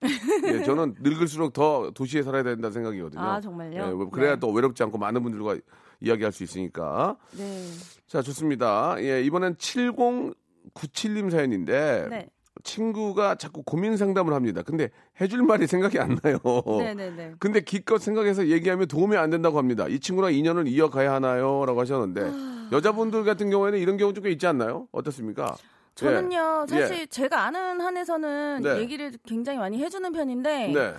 예, 0.46 0.62
저는 0.64 0.96
늙을수록 1.02 1.52
더 1.52 1.90
도시에 1.94 2.22
살아야 2.22 2.42
된다는 2.42 2.72
생각이거든요. 2.72 3.20
아, 3.22 3.40
정말요? 3.40 3.82
예, 3.86 3.90
뭐 3.92 4.10
그래야 4.10 4.34
네. 4.34 4.40
또 4.40 4.50
외롭지 4.50 4.82
않고 4.82 4.98
많은 4.98 5.22
분들과 5.22 5.56
이야기할 6.00 6.32
수 6.32 6.42
있으니까. 6.42 7.16
네. 7.36 7.64
자, 8.08 8.20
좋습니다. 8.22 8.96
예, 8.98 9.22
이번엔 9.22 9.54
7097님 9.54 11.30
사연인데 11.30 12.06
네. 12.10 12.28
친구가 12.64 13.36
자꾸 13.36 13.62
고민 13.62 13.96
상담을 13.96 14.34
합니다. 14.34 14.62
근데 14.62 14.90
해줄 15.20 15.42
말이 15.42 15.66
생각이 15.66 15.98
안 15.98 16.18
나요. 16.22 16.38
네네네. 16.66 17.34
근데 17.38 17.60
기껏 17.60 17.98
생각해서 17.98 18.48
얘기하면 18.48 18.88
도움이 18.88 19.16
안 19.16 19.30
된다고 19.30 19.58
합니다. 19.58 19.86
이 19.88 19.98
친구랑 20.00 20.34
인연을 20.34 20.68
이어가야 20.68 21.12
하나요? 21.14 21.64
라고 21.64 21.80
하셨는데 21.80 22.20
아. 22.32 22.68
여자분들 22.72 23.24
같은 23.24 23.50
경우에는 23.50 23.78
이런 23.78 23.96
경우 23.96 24.12
좀 24.12 24.22
꽤 24.24 24.30
있지 24.30 24.46
않나요? 24.46 24.86
어떻습니까? 24.92 25.56
저는요, 25.94 26.66
예. 26.70 26.74
사실 26.74 27.06
제가 27.06 27.44
아는 27.44 27.80
한에서는 27.80 28.60
네. 28.62 28.78
얘기를 28.78 29.12
굉장히 29.26 29.58
많이 29.58 29.82
해주는 29.82 30.10
편인데, 30.12 30.68
네. 30.68 30.94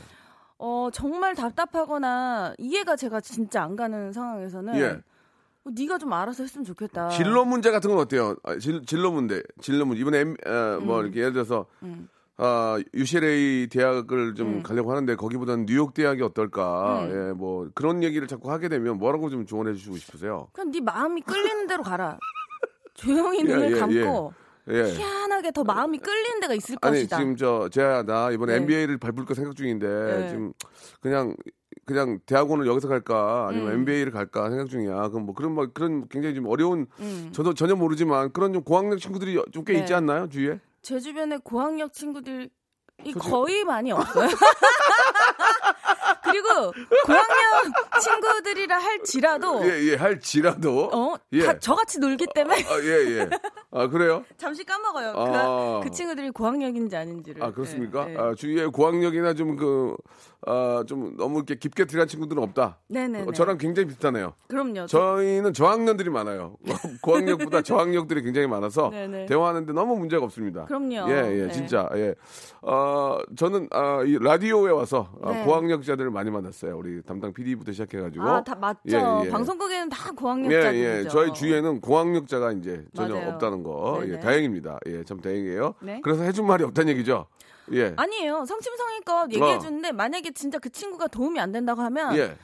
어, 0.59 0.89
정말 0.93 1.35
답답하거나 1.35 2.53
이해가 2.57 2.95
제가 2.95 3.21
진짜 3.21 3.63
안 3.63 3.75
가는 3.75 4.11
상황에서는, 4.13 4.75
예. 4.75 4.85
어, 5.65 5.69
네가 5.75 5.97
좀 5.97 6.13
알아서 6.13 6.43
했으면 6.43 6.65
좋겠다. 6.65 7.09
진로 7.09 7.45
문제 7.45 7.71
같은 7.71 7.89
건 7.89 7.99
어때요? 7.99 8.35
아, 8.43 8.57
진, 8.57 8.85
진로 8.85 9.11
문제, 9.11 9.41
진로 9.61 9.85
문제. 9.85 10.01
이번에 10.01 10.19
M, 10.19 10.35
어, 10.45 10.79
뭐 10.81 11.01
이렇게 11.01 11.21
예를 11.21 11.33
들어서 11.33 11.65
음. 11.81 12.07
아, 12.37 12.79
UCLA 12.93 13.67
대학을 13.67 14.35
좀 14.35 14.47
음. 14.47 14.63
가려고 14.63 14.91
하는데 14.91 15.15
거기보다는 15.15 15.65
뉴욕 15.65 15.93
대학이 15.93 16.21
어떨까? 16.21 17.05
음. 17.05 17.11
예, 17.29 17.33
뭐 17.33 17.69
그런 17.73 18.03
얘기를 18.03 18.27
자꾸 18.27 18.51
하게 18.51 18.69
되면 18.69 18.97
뭐라고 18.97 19.29
좀 19.29 19.45
조언해 19.45 19.73
주시고 19.73 19.97
싶으세요? 19.97 20.47
그냥 20.51 20.71
네 20.71 20.81
마음이 20.81 21.21
끌리는 21.21 21.67
대로 21.67 21.83
가라. 21.83 22.17
조용히 22.93 23.39
예, 23.39 23.43
눈을 23.43 23.71
예, 23.75 23.79
감고 23.79 24.33
예. 24.69 24.83
희한하게 24.93 25.51
더 25.51 25.63
마음이 25.63 25.97
끌리는 25.97 26.39
데가 26.39 26.53
있을 26.53 26.77
아니 26.81 26.97
것이다. 26.99 27.17
지금 27.17 27.35
저 27.35 27.67
제가 27.69 28.03
나 28.03 28.31
이번에 28.31 28.53
네. 28.53 28.59
NBA를 28.61 28.97
밟을까 28.97 29.33
생각 29.33 29.55
중인데 29.55 29.87
네. 29.87 30.29
지금 30.29 30.53
그냥 31.01 31.35
그냥 31.85 32.19
대학원을 32.25 32.65
여기서 32.65 32.87
갈까 32.87 33.47
아니면 33.49 33.69
음. 33.73 33.79
NBA를 33.79 34.11
갈까 34.13 34.49
생각 34.49 34.69
중이야. 34.69 35.09
그럼 35.09 35.25
뭐 35.25 35.35
그런 35.35 35.51
뭐 35.53 35.67
그런 35.73 36.07
굉장히 36.07 36.35
좀 36.35 36.47
어려운 36.47 36.87
음. 36.99 37.29
저도 37.33 37.53
전혀 37.53 37.75
모르지만 37.75 38.31
그런 38.31 38.53
좀 38.53 38.63
고학력 38.63 38.99
친구들이 38.99 39.41
좀꽤 39.51 39.73
네. 39.73 39.79
있지 39.79 39.93
않나요 39.93 40.29
주위에? 40.29 40.59
제 40.81 40.99
주변에 40.99 41.37
고학력 41.43 41.91
친구들 41.91 42.49
이 43.03 43.11
솔직히- 43.11 43.29
거의 43.31 43.63
많이 43.65 43.91
없어요. 43.91 44.29
그리고 46.33 46.73
고학력 47.05 48.01
친구들이라 48.01 48.77
할지라도 48.77 49.63
예 49.69 49.83
예 49.91 49.95
할지라도 49.95 50.89
어, 50.93 51.15
예. 51.33 51.43
다 51.43 51.59
저같이 51.59 51.99
놀기 51.99 52.25
때문에 52.33 52.63
아, 52.63 52.79
예, 52.81 53.19
예. 53.19 53.29
아, 53.71 53.87
그래요? 53.87 54.23
잠시 54.37 54.63
까먹어요. 54.63 55.13
아. 55.15 55.79
그, 55.83 55.89
그 55.89 55.95
친구들이 55.95 56.31
고학력인지 56.31 56.95
아닌지를. 56.95 57.43
아, 57.43 57.51
그렇습니까? 57.51 58.05
네, 58.05 58.13
네. 58.13 58.19
아, 58.19 58.33
주위에 58.35 58.65
고학력이나 58.67 59.33
좀 59.33 59.55
그, 59.55 59.95
아, 60.45 60.83
좀 60.87 61.15
너무 61.17 61.37
이렇게 61.37 61.55
깊게 61.55 61.85
들어간 61.85 62.07
친구들은 62.07 62.41
없다. 62.43 62.79
네네. 62.87 63.23
어, 63.23 63.31
저랑 63.31 63.57
굉장히 63.57 63.87
비슷하네요. 63.87 64.33
그럼요. 64.47 64.85
저, 64.87 65.15
저희는 65.15 65.53
저학년들이 65.53 66.09
많아요. 66.09 66.57
고학력보다 67.01 67.61
저학력들이 67.63 68.23
굉장히 68.23 68.47
많아서 68.47 68.89
네네. 68.89 69.25
대화하는데 69.27 69.71
너무 69.73 69.97
문제가 69.97 70.23
없습니다. 70.25 70.65
그럼요. 70.65 71.09
예, 71.09 71.39
예, 71.39 71.45
네. 71.47 71.51
진짜. 71.51 71.89
예. 71.95 72.15
어, 72.61 73.19
저는 73.35 73.67
아, 73.71 74.03
이 74.05 74.17
라디오에 74.19 74.71
와서 74.71 75.09
아, 75.21 75.31
네. 75.31 75.43
고학력자들을 75.45 76.09
많이 76.11 76.29
만났어요. 76.29 76.77
우리 76.77 77.01
담당 77.03 77.33
PD부터 77.33 77.71
시작해가지고. 77.71 78.23
아, 78.23 78.43
다 78.43 78.55
맞죠. 78.55 78.79
예, 78.91 79.25
예. 79.25 79.29
방송국에는 79.29 79.89
다 79.89 80.09
예, 80.09 80.15
고학력자들이죠. 80.15 80.79
예. 81.05 81.07
저희 81.09 81.33
주위에는 81.33 81.81
고학력자가 81.81 82.51
이제 82.53 82.85
전혀 82.93 83.15
맞아요. 83.15 83.29
없다는 83.29 83.63
거. 83.63 84.01
예. 84.07 84.19
다행입니다. 84.19 84.79
예, 84.87 85.03
참 85.03 85.19
다행이에요. 85.21 85.75
네. 85.81 86.01
그래서 86.03 86.23
해준 86.23 86.45
말이 86.47 86.63
없다는 86.63 86.91
얘기죠. 86.93 87.27
예. 87.71 87.93
아니에요. 87.95 88.45
성심성의껏 88.45 89.31
얘기해 89.33 89.59
주는데 89.59 89.91
만약에 89.91 90.31
진짜 90.31 90.59
그 90.59 90.69
친구가 90.69 91.07
도움이 91.07 91.39
안 91.39 91.51
된다고 91.51 91.81
하면 91.81 92.15
예. 92.17 92.35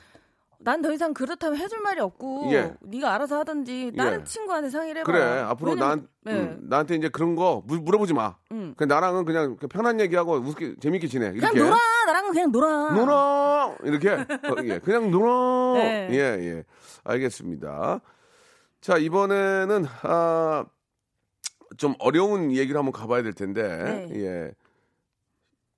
난더 0.62 0.92
이상 0.92 1.14
그렇다면 1.14 1.58
해줄 1.58 1.80
말이 1.80 2.00
없고 2.00 2.50
예. 2.52 2.74
네가 2.80 3.14
알아서 3.14 3.38
하든지 3.38 3.92
다른 3.96 4.20
예. 4.20 4.24
친구한테 4.24 4.68
상의를 4.68 5.00
해봐. 5.00 5.10
그래. 5.10 5.22
앞으로 5.22 5.74
난, 5.74 6.06
네. 6.22 6.32
음, 6.32 6.58
나한테 6.68 6.96
이제 6.96 7.08
그런 7.08 7.34
거 7.34 7.62
물, 7.64 7.80
물어보지 7.80 8.12
마. 8.12 8.36
음. 8.52 8.74
그냥 8.76 8.88
나랑은 8.88 9.24
그냥 9.24 9.56
편한 9.56 10.00
얘기하고 10.00 10.34
웃게, 10.34 10.74
재밌게 10.78 11.06
지내. 11.06 11.32
그냥 11.32 11.52
이렇게. 11.54 11.60
놀아. 11.60 11.78
나랑은 12.06 12.32
그냥 12.32 12.52
놀아. 12.52 12.90
놀아! 12.92 13.74
이렇게. 13.84 14.10
어, 14.10 14.56
예. 14.64 14.78
그냥 14.80 15.10
놀아! 15.10 15.74
네. 15.80 16.08
예, 16.12 16.16
예. 16.18 16.64
알겠습니다. 17.04 18.00
자, 18.82 18.98
이번에는, 18.98 19.86
아, 20.02 20.64
좀 21.78 21.94
어려운 22.00 22.52
얘기를 22.52 22.76
한번 22.76 22.92
가봐야 22.92 23.22
될 23.22 23.32
텐데, 23.32 23.62
네. 23.62 24.08
예. 24.14 24.52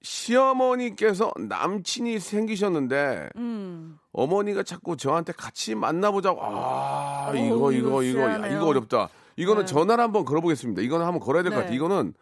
시어머니께서 0.02 1.32
남친이 1.38 2.18
생기셨는데, 2.18 3.30
음. 3.36 3.98
어머니가 4.12 4.62
자꾸 4.62 4.96
저한테 4.96 5.32
같이 5.32 5.74
만나보자고. 5.74 6.38
아, 6.42 7.32
이거, 7.34 7.54
어우, 7.54 7.72
이거, 7.72 8.02
이거 8.02 8.02
이거, 8.02 8.20
야. 8.22 8.46
이거 8.48 8.66
어렵다. 8.66 9.08
이거는 9.36 9.64
네. 9.64 9.66
전화를 9.66 10.02
한번 10.04 10.24
걸어보겠습니다. 10.24 10.82
이거는 10.82 11.06
한번 11.06 11.20
걸어야 11.20 11.42
될것 11.42 11.58
네. 11.58 11.62
같아요. 11.64 11.76
이거는 11.76 12.14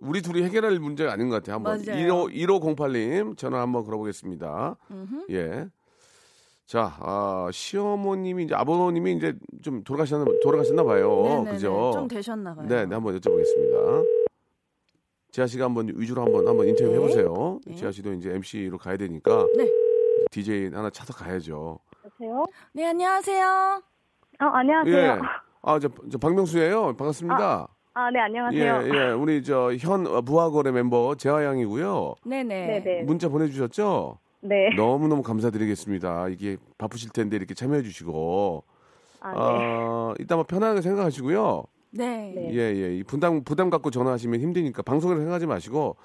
우리 0.00 0.22
둘이 0.22 0.42
해결할 0.42 0.78
문제가 0.78 1.12
아닌 1.12 1.28
것 1.28 1.36
같아요. 1.36 1.56
한번 1.56 1.82
맞아요. 1.86 2.28
15, 2.28 2.28
1508님 2.74 3.36
전화 3.36 3.60
한번 3.60 3.84
걸어보겠습니다. 3.84 4.76
음흠. 4.90 5.26
예. 5.30 5.68
자, 6.66 6.96
아, 7.00 7.48
시어머님이 7.52 8.44
이제 8.44 8.54
아버님이 8.54 9.14
이제 9.14 9.34
좀 9.62 9.82
돌아가셨나, 9.82 10.24
돌아가셨나 10.42 10.84
봐요. 10.84 11.22
네네네. 11.24 11.50
그죠? 11.52 11.90
좀 11.92 12.08
되셨나 12.08 12.54
봐요. 12.54 12.66
네, 12.68 12.86
네, 12.86 12.94
한번 12.94 13.18
여쭤보겠습니다. 13.18 14.19
지아 15.30 15.46
씨가 15.46 15.64
한번 15.64 15.90
위주로 15.94 16.22
한번 16.24 16.46
한번 16.48 16.66
인터뷰 16.68 16.90
네. 16.90 16.96
해보세요. 16.96 17.60
네. 17.66 17.74
지아 17.76 17.90
씨도 17.92 18.14
이제 18.14 18.30
MC로 18.34 18.78
가야 18.78 18.96
되니까 18.96 19.46
네. 19.56 19.70
DJ 20.30 20.70
하나 20.72 20.90
찾아 20.90 21.12
가야죠. 21.14 21.78
여보세요? 22.04 22.44
네, 22.72 22.86
안녕하세요. 22.86 23.82
어, 24.40 24.44
안녕하세요. 24.44 24.96
예. 24.96 25.18
아, 25.62 25.78
저, 25.78 25.88
저 26.10 26.18
박명수예요. 26.18 26.96
반갑습니다. 26.96 27.68
아, 27.94 28.10
네, 28.10 28.18
안녕하세요. 28.20 28.82
예, 28.84 28.88
예. 28.88 29.10
우리 29.12 29.42
저 29.42 29.70
현 29.78 30.02
무화거래 30.24 30.72
멤버 30.72 31.14
재하 31.16 31.44
양이고요. 31.44 32.14
네네. 32.24 32.80
네네. 32.82 33.02
문자 33.02 33.28
보내 33.28 33.46
주셨죠? 33.48 34.18
네. 34.40 34.70
너무너무 34.76 35.22
감사드리겠습니다. 35.22 36.28
이게 36.28 36.56
바쁘실 36.78 37.10
텐데 37.10 37.36
이렇게 37.36 37.54
참여해 37.54 37.82
주시고. 37.82 38.64
아, 39.20 39.30
네. 39.32 39.36
아, 39.38 40.14
일단 40.18 40.38
뭐 40.38 40.44
편하게 40.44 40.80
생각하시고요. 40.80 41.64
네. 41.92 42.32
네. 42.34 42.50
예, 42.52 42.58
예. 42.58 42.96
이 42.96 43.02
부담, 43.02 43.42
부담 43.42 43.70
갖고 43.70 43.90
전화하시면 43.90 44.40
힘드니까 44.40 44.82
방송을 44.82 45.16
생각하지 45.16 45.46
마시고, 45.46 45.96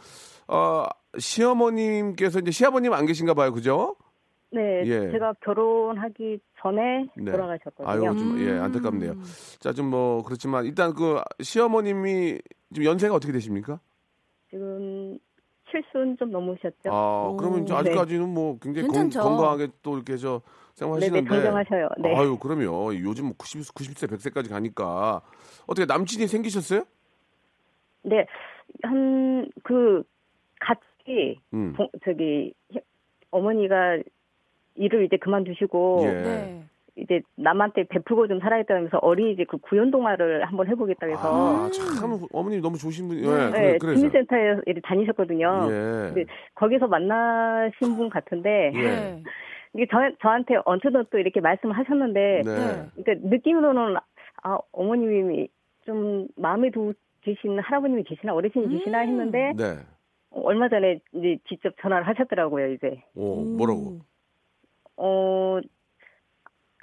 어, 0.47 0.85
시어머님께서 1.17 2.39
이제 2.39 2.51
시아버님 2.51 2.93
안 2.93 3.05
계신가 3.05 3.33
봐요. 3.33 3.51
그죠? 3.53 3.95
네, 4.51 4.83
예. 4.85 5.11
제가 5.11 5.33
결혼하기 5.43 6.39
전에 6.61 7.07
네. 7.17 7.31
돌아가셨거든요. 7.31 7.87
아유, 7.87 8.01
좀, 8.17 8.39
예, 8.39 8.57
안타깝네요. 8.57 9.15
자, 9.59 9.73
좀 9.73 9.89
뭐, 9.89 10.23
그렇지만, 10.23 10.65
일단 10.65 10.93
그 10.93 11.21
시어머님이 11.41 12.39
지금 12.73 12.85
연세가 12.85 13.13
어떻게 13.13 13.33
되십니까? 13.33 13.79
지금 14.49 15.17
칠순 15.69 16.17
좀 16.17 16.31
넘으셨죠? 16.31 16.89
아, 16.91 17.35
그러면 17.37 17.63
이제 17.63 17.73
네. 17.73 17.79
아직까지는 17.79 18.29
뭐 18.29 18.57
굉장히 18.59 18.87
건. 18.87 19.09
건강하게 19.09 19.67
또 19.81 19.95
이렇게 19.95 20.15
저 20.17 20.41
생활하시는데. 20.75 21.27
당정하셔요. 21.29 21.89
네. 21.99 22.15
아유, 22.15 22.37
그럼요. 22.37 22.93
요즘 22.95 23.25
뭐 23.25 23.33
90, 23.37 23.73
90세, 23.73 24.07
100세까지 24.11 24.49
가니까. 24.49 25.21
어떻게 25.67 25.85
남친이 25.85 26.27
생기셨어요? 26.27 26.83
네, 28.03 28.25
한, 28.83 29.49
그, 29.63 30.03
같이, 30.59 31.39
음. 31.53 31.73
동- 31.75 31.89
저기, 32.03 32.53
히- 32.69 32.79
어머니가 33.31 33.99
일을 34.75 35.05
이제 35.05 35.17
그만두시고, 35.17 36.01
예. 36.03 36.11
네. 36.11 36.63
이제 36.97 37.21
남한테 37.35 37.85
베풀고 37.89 38.27
좀 38.27 38.39
살아야겠다면서 38.39 38.99
어린이집 38.99 39.47
그 39.49 39.57
구연 39.57 39.91
동화를 39.91 40.45
한번 40.45 40.67
해보겠다 40.69 41.07
해서, 41.07 41.65
아, 41.65 41.69
참 41.71 42.17
어머님 42.31 42.61
너무 42.61 42.77
좋으신 42.77 43.07
분이. 43.09 43.21
네. 43.21 43.27
예, 43.27 43.35
네, 43.45 43.51
그래, 43.51 43.77
그래서. 43.79 43.95
주민센터에 43.99 44.55
다니셨거든요. 44.83 45.67
예. 45.69 45.73
근데 46.13 46.25
거기서 46.53 46.87
만나신 46.87 47.97
분 47.97 48.09
같은데, 48.09 48.71
예. 48.75 49.23
네. 49.75 49.83
이게 49.83 49.87
저, 49.91 49.97
저한테 50.21 50.55
언뜻 50.65 50.91
또 51.09 51.17
이렇게 51.17 51.41
말씀을 51.41 51.77
하셨는데, 51.77 52.41
네. 52.45 53.03
그러니까 53.03 53.27
느낌으로는 53.29 53.97
아 54.43 54.57
어머님이 54.71 55.47
좀 55.85 56.27
마음에 56.35 56.69
두 56.71 56.93
계신 57.25 57.59
할아버님이 57.59 58.03
계시나 58.03 58.33
어르신이 58.33 58.77
계시나 58.77 59.03
음. 59.03 59.07
했는데 59.07 59.53
네. 59.57 59.79
어, 60.29 60.41
얼마 60.41 60.69
전에 60.69 60.99
이제 61.13 61.37
직접 61.49 61.73
전화를 61.81 62.07
하셨더라고요 62.07 62.73
이제 62.73 63.01
오, 63.15 63.41
뭐라고? 63.41 63.99
어 64.97 65.59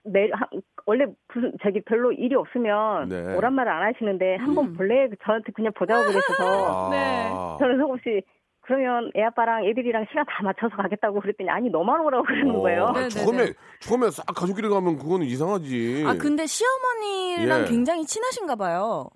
내, 0.04 0.28
하, 0.32 0.46
원래 0.84 1.06
무슨 1.32 1.52
저기 1.62 1.80
별로 1.82 2.10
일이 2.10 2.34
없으면 2.34 3.08
네. 3.08 3.36
오란 3.36 3.54
말을 3.54 3.70
안 3.70 3.94
하시는데 3.94 4.36
한번 4.36 4.66
음. 4.66 4.74
볼래 4.74 5.08
저한테 5.24 5.52
그냥 5.52 5.72
보자고 5.74 6.02
그러셔서 6.08 6.88
아. 6.88 6.90
네. 6.90 7.30
저는 7.60 7.78
속없이 7.78 8.22
그러면 8.62 9.10
애 9.16 9.22
아빠랑 9.24 9.64
애들이랑 9.64 10.06
시간 10.08 10.24
다 10.26 10.42
맞춰서 10.42 10.76
가겠다고 10.76 11.20
그랬더니 11.20 11.50
아니 11.50 11.68
너만 11.68 12.00
오라고 12.00 12.24
그러는 12.24 12.54
거예요. 12.60 12.84
어, 12.84 12.92
네, 12.92 13.02
네, 13.02 13.08
처음에 13.08 13.44
네. 13.46 13.52
처음에 13.80 14.10
싹 14.10 14.24
가족끼리 14.26 14.68
가면 14.68 14.98
그거는 14.98 15.26
이상하지. 15.26 16.04
아, 16.06 16.14
근데 16.14 16.46
시어머니랑 16.46 17.62
예. 17.62 17.64
굉장히 17.64 18.04
친하신가 18.06 18.54
봐요. 18.56 19.08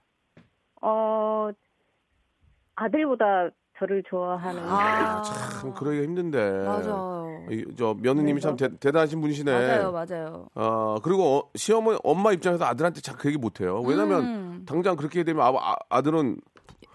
어 0.82 1.50
아들보다 2.74 3.50
저를 3.78 4.02
좋아하는 4.09 4.62
아, 4.64 5.22
참 5.22 5.74
그러기가 5.74 6.02
힘든데. 6.02 6.64
맞아요. 6.64 7.46
이, 7.50 7.64
저 7.76 7.94
며느님이 8.00 8.40
참 8.40 8.56
대, 8.56 8.68
대단하신 8.78 9.20
분이시네. 9.20 9.52
맞아요, 9.52 9.92
맞아요. 9.92 10.48
아 10.54 10.96
그리고 11.02 11.37
어, 11.37 11.50
시어머니 11.54 11.98
엄마 12.02 12.32
입장에서 12.32 12.64
아들한테 12.64 13.00
잘그 13.00 13.28
얘기 13.28 13.38
못해요. 13.38 13.80
왜냐면 13.82 14.24
음. 14.24 14.64
당장 14.66 14.96
그렇게 14.96 15.22
되면 15.22 15.42
아, 15.46 15.76
아, 15.88 16.02
들은 16.02 16.38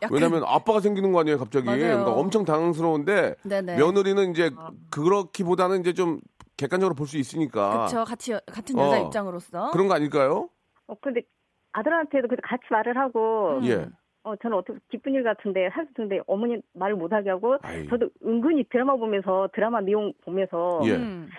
약간- 0.01 0.13
왜냐면 0.15 0.43
아빠가 0.45 0.79
생기는 0.79 1.11
거 1.11 1.19
아니에요 1.21 1.37
갑자기. 1.37 1.65
맞아요. 1.65 1.79
그러니까 1.79 2.11
엄청 2.13 2.43
당황스러운데 2.45 3.35
네네. 3.43 3.77
며느리는 3.77 4.31
이제 4.31 4.49
그렇기보다는 4.89 5.81
이제 5.81 5.93
좀 5.93 6.19
객관적으로 6.57 6.95
볼 6.95 7.07
수 7.07 7.17
있으니까 7.17 7.85
그쵸, 7.85 8.03
같이, 8.03 8.31
같은 8.45 8.77
여자 8.77 9.01
어. 9.01 9.05
입장으로서. 9.05 9.71
그런 9.71 9.87
거 9.87 9.93
아닐까요? 9.95 10.49
어, 10.87 10.95
근데 11.01 11.21
아들한테도 11.73 12.27
그래도 12.27 12.41
같이 12.45 12.63
말을 12.69 12.97
하고, 12.97 13.57
음. 13.59 13.65
예. 13.65 13.87
어, 14.23 14.35
저는 14.35 14.57
어떻게 14.57 14.77
기쁜 14.89 15.13
일 15.13 15.23
같은데, 15.23 15.67
할수 15.67 15.89
있는데 15.97 16.19
어머니 16.27 16.57
말을 16.73 16.95
못 16.95 17.11
하게 17.13 17.29
하고, 17.31 17.57
아이. 17.63 17.87
저도 17.87 18.09
은근히 18.23 18.63
드라마 18.69 18.95
보면서, 18.95 19.49
드라마 19.53 19.81
내용 19.81 20.13
보면서, 20.23 20.81
예. 20.85 20.91
음. 20.91 21.29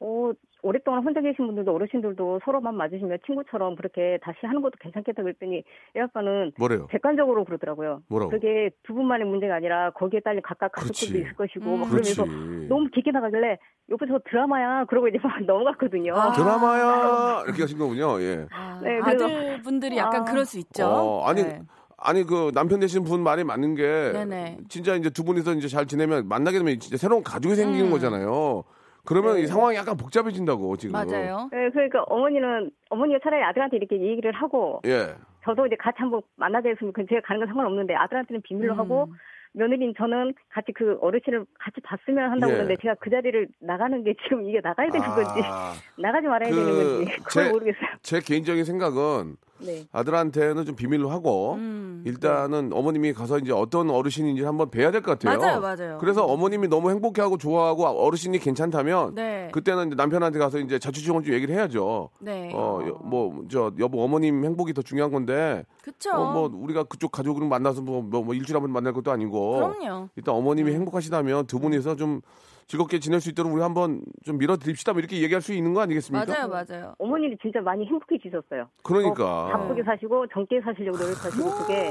어, 0.00 0.32
오랫동안 0.66 1.04
혼자 1.04 1.20
계신 1.20 1.46
분들도 1.46 1.72
어르신들도 1.72 2.40
서로만 2.44 2.74
맞으시면 2.76 3.18
친구처럼 3.24 3.76
그렇게 3.76 4.18
다시 4.22 4.38
하는 4.42 4.60
것도 4.62 4.72
괜찮겠다 4.80 5.22
그랬더니, 5.22 5.62
애 5.96 6.00
아빠는 6.00 6.52
뭐래요? 6.58 6.88
객관적으로 6.88 7.44
그러더라고요. 7.44 8.02
뭐라고? 8.08 8.30
그게 8.32 8.70
두 8.82 8.92
분만의 8.94 9.26
문제가 9.28 9.54
아니라 9.54 9.90
거기에 9.90 10.20
딸린 10.20 10.42
각각. 10.42 10.72
가족들도 10.72 11.18
있을 11.18 11.34
것이고, 11.34 11.64
음. 11.74 11.80
막 11.80 11.90
그렇지. 11.90 12.16
그러면서 12.16 12.68
너무 12.68 12.88
깊게 12.92 13.12
나가길래, 13.12 13.58
옆에 13.90 14.06
저 14.08 14.18
드라마야. 14.28 14.84
그러고 14.86 15.06
이제 15.06 15.18
막 15.22 15.32
넘어갔거든요. 15.46 16.12
아. 16.16 16.32
드라마야 16.32 17.42
이렇게 17.46 17.62
하신 17.62 17.78
거군요. 17.78 18.20
예. 18.20 18.46
아, 18.52 18.80
네, 18.82 18.98
그래서- 19.00 19.24
아들분들이 19.26 19.96
약간 19.96 20.22
아. 20.22 20.24
그럴 20.24 20.44
수 20.44 20.58
있죠. 20.58 20.84
어, 20.84 21.24
아니 21.28 21.44
네. 21.44 21.62
아니 21.98 22.24
그 22.24 22.50
남편 22.52 22.80
되신 22.80 23.04
분 23.04 23.22
말이 23.22 23.42
맞는 23.44 23.74
게 23.74 24.10
네네. 24.12 24.58
진짜 24.68 24.96
이제 24.96 25.08
두 25.10 25.24
분이서 25.24 25.54
이제 25.54 25.68
잘 25.68 25.86
지내면 25.86 26.28
만나게 26.28 26.58
되면 26.58 26.78
진짜 26.78 26.96
새로운 26.98 27.22
가족이 27.22 27.54
생기는 27.54 27.86
음. 27.86 27.90
거잖아요. 27.90 28.64
그러면 29.06 29.36
네. 29.36 29.42
이 29.42 29.46
상황이 29.46 29.76
약간 29.76 29.96
복잡해진다고 29.96 30.76
지금. 30.76 30.92
맞아요. 30.92 31.48
네, 31.52 31.70
그러니까 31.70 32.02
어머니는 32.08 32.70
어머니가 32.90 33.20
차라리 33.22 33.42
아들한테 33.44 33.76
이렇게 33.78 33.98
얘기를 34.00 34.32
하고 34.32 34.80
예. 34.84 35.14
저도 35.44 35.66
이제 35.66 35.76
같이 35.78 35.96
한번 36.00 36.20
만나자 36.34 36.68
했으면 36.68 36.92
그 36.92 37.06
제가 37.06 37.20
가는 37.24 37.38
건 37.40 37.48
상관없는데 37.48 37.94
아들한테는 37.94 38.42
비밀로 38.42 38.74
음. 38.74 38.78
하고 38.78 39.08
며느리는 39.52 39.94
저는 39.96 40.34
같이 40.50 40.72
그 40.72 40.98
어르신을 41.00 41.46
같이 41.58 41.80
봤으면 41.80 42.30
한다고 42.30 42.52
예. 42.52 42.56
그러는데 42.56 42.82
제가 42.82 42.94
그 43.00 43.08
자리를 43.08 43.48
나가는 43.60 44.02
게 44.04 44.14
지금 44.24 44.44
이게 44.46 44.60
나가야 44.62 44.90
되는 44.90 45.06
건지 45.08 45.40
아, 45.44 45.72
나가지 45.96 46.26
말아야 46.26 46.50
그 46.50 46.56
되는 46.56 46.74
건지 46.74 47.12
그걸 47.22 47.44
제- 47.44 47.50
모르겠어요. 47.50 47.88
제 48.02 48.20
개인적인 48.20 48.64
생각은 48.64 49.36
네. 49.58 49.86
아들한테는 49.92 50.64
좀 50.64 50.76
비밀로 50.76 51.08
하고 51.10 51.54
음. 51.54 52.02
일단은 52.06 52.72
어머님이 52.72 53.12
가서 53.12 53.38
이제 53.38 53.52
어떤 53.52 53.90
어르신인지 53.90 54.42
한번 54.44 54.70
뵈야 54.70 54.90
될 54.90 55.02
것 55.02 55.18
같아요. 55.18 55.38
맞아요, 55.38 55.60
맞아요. 55.60 55.98
그래서 55.98 56.24
어머님이 56.24 56.68
너무 56.68 56.90
행복해하고 56.90 57.38
좋아하고 57.38 57.84
어르신이 57.84 58.38
괜찮다면 58.38 59.14
네. 59.14 59.48
그때는 59.52 59.90
남편한테 59.90 60.38
가서 60.38 60.58
이제 60.58 60.78
자취정을 60.78 61.22
좀 61.24 61.34
얘기를 61.34 61.54
해야죠. 61.54 62.10
네. 62.20 62.50
어, 62.54 62.80
뭐, 63.02 63.44
저, 63.50 63.72
여보, 63.78 64.02
어머님 64.02 64.44
행복이 64.44 64.72
더 64.74 64.82
중요한 64.82 65.10
건데, 65.10 65.64
그쵸. 65.82 66.10
어, 66.12 66.32
뭐, 66.32 66.50
우리가 66.52 66.84
그쪽 66.84 67.12
가족을 67.12 67.46
만나서 67.46 67.80
뭐, 67.82 68.02
뭐, 68.02 68.22
뭐 68.22 68.34
일주일에 68.34 68.56
한 68.58 68.62
번 68.62 68.72
만날 68.72 68.92
것도 68.92 69.10
아니고, 69.10 69.54
그럼요. 69.78 70.08
일단 70.16 70.34
어머님이 70.34 70.72
행복하시다면 70.72 71.46
두 71.46 71.58
분이서 71.60 71.96
좀 71.96 72.20
즐겁게 72.66 72.98
지낼 72.98 73.20
수 73.20 73.30
있도록 73.30 73.52
우리 73.52 73.62
한번 73.62 74.02
좀 74.24 74.38
밀어드립시다. 74.38 74.92
뭐 74.92 75.00
이렇게 75.00 75.22
얘기할 75.22 75.40
수 75.40 75.52
있는 75.52 75.72
거 75.72 75.82
아니겠습니까? 75.82 76.26
맞아요, 76.26 76.48
맞아요. 76.48 76.94
어머니는 76.98 77.38
진짜 77.40 77.60
많이 77.60 77.86
행복해지셨어요. 77.86 78.68
그러니까. 78.82 79.14
더 79.14 79.58
바쁘게 79.58 79.84
사시고 79.84 80.26
젊게 80.28 80.60
사시려고 80.60 80.98
노력하시고 80.98 81.50
그게 81.58 81.90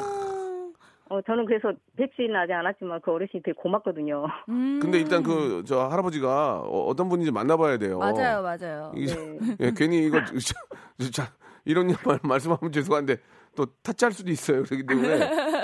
어 1.07 1.21
저는 1.21 1.45
그래서 1.45 1.71
뵙지는 1.95 2.35
아직 2.35 2.53
않았지만 2.53 2.99
그 3.01 3.11
어르신이 3.11 3.43
되게 3.43 3.53
고맙거든요. 3.55 4.25
음. 4.49 4.79
근데 4.81 4.99
일단 4.99 5.21
그, 5.23 5.63
저, 5.65 5.87
할아버지가 5.87 6.61
어, 6.61 6.93
떤 6.95 7.09
분인지 7.09 7.31
만나봐야 7.31 7.77
돼요. 7.77 7.99
맞아요, 7.99 8.41
맞아요. 8.41 8.91
이게 8.95 9.13
네. 9.13 9.57
예, 9.59 9.71
괜히 9.75 10.07
이거, 10.07 10.17
자, 10.25 11.11
자, 11.11 11.31
이런 11.63 11.95
말, 12.03 12.19
말씀하면 12.23 12.71
죄송한데, 12.71 13.17
또 13.55 13.65
타짜할 13.81 14.13
수도 14.13 14.29
있어요. 14.31 14.63
그렇기 14.63 14.85
때문에, 14.85 15.19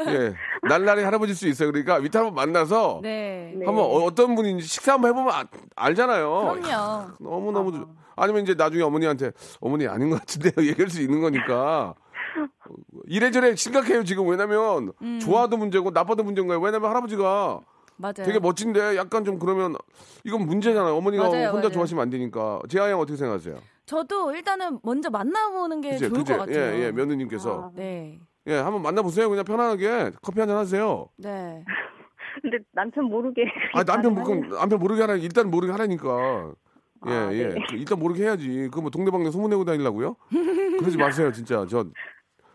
예, 0.08 0.34
날라리 0.68 1.04
할아버지일 1.04 1.36
수 1.36 1.48
있어요. 1.48 1.72
그러니까 1.72 2.00
밑에 2.00 2.18
한번 2.18 2.34
만나서, 2.36 3.00
네. 3.04 3.54
네. 3.56 3.66
한번 3.66 3.86
어, 3.86 4.10
떤 4.16 4.36
분인지 4.36 4.66
식사 4.66 4.94
한번 4.94 5.12
해보면 5.12 5.34
아- 5.34 5.46
알잖아요. 5.76 6.58
그럼요. 6.62 7.12
너무 7.20 7.52
너무 7.52 7.72
좋- 7.72 7.88
아니면 8.16 8.44
이제 8.44 8.54
나중에 8.54 8.82
어머니한테 8.84 9.32
어머니 9.60 9.88
아닌 9.88 10.10
것 10.10 10.20
같은데요 10.20 10.54
얘기할 10.68 10.90
수 10.90 11.02
있는 11.02 11.22
거니까 11.22 11.96
이래저래 13.08 13.56
심각해요 13.56 14.04
지금 14.04 14.28
왜냐면 14.28 14.92
음. 15.02 15.20
좋아도 15.20 15.58
문제고 15.58 15.90
나빠도 15.92 16.24
문제인 16.24 16.48
거예요 16.48 16.62
왜냐면 16.62 16.90
할아버지가 16.90 17.60
맞아요. 17.98 18.14
되게 18.16 18.40
멋진데 18.40 18.96
약간 18.98 19.24
좀 19.24 19.40
그러면 19.40 19.76
이건 20.24 20.46
문제잖아요 20.46 20.96
어머니가 20.96 21.24
맞아요, 21.30 21.46
혼자 21.48 21.58
맞아요. 21.68 21.70
좋아하시면 21.72 22.02
안 22.02 22.10
되니까 22.10 22.60
재하 22.70 22.90
양 22.90 23.00
어떻게 23.00 23.18
생각하세요? 23.18 23.56
저도 23.96 24.34
일단은 24.34 24.80
먼저 24.84 25.10
만나보는 25.10 25.82
게 25.82 25.92
그제 25.92 26.08
좋을 26.08 26.20
그제 26.20 26.38
것 26.38 26.40
같아요. 26.46 26.76
예, 26.76 26.86
예 26.86 26.92
며느님께서 26.94 27.64
아. 27.66 27.72
네. 27.76 28.20
예 28.48 28.56
한번 28.56 28.82
만나보세요 28.82 29.30
그냥 29.30 29.44
편안하게 29.44 30.12
커피 30.22 30.40
한 30.40 30.48
잔 30.48 30.56
하세요. 30.58 31.10
네. 31.18 31.64
근데 32.42 32.60
남편 32.72 33.06
모르게 33.06 33.44
아 33.74 33.84
남편 33.84 34.16
그렇게 34.16 34.34
모 34.34 34.56
남편 34.56 34.80
모르게 34.80 35.02
하라 35.02 35.16
일단 35.16 35.52
모르게 35.52 35.74
하라니까. 35.74 36.54
예, 37.08 37.12
아, 37.12 37.34
예. 37.34 37.48
네. 37.50 37.56
그 37.70 37.76
일단 37.76 38.00
모르게 38.00 38.24
해야지. 38.24 38.70
그 38.72 38.80
뭐 38.80 38.90
동네방네 38.90 39.30
소문내고 39.32 39.66
다니려고요? 39.66 40.16
그러지 40.80 40.98
마세요, 40.98 41.32
진짜. 41.34 41.66
저 41.70 41.84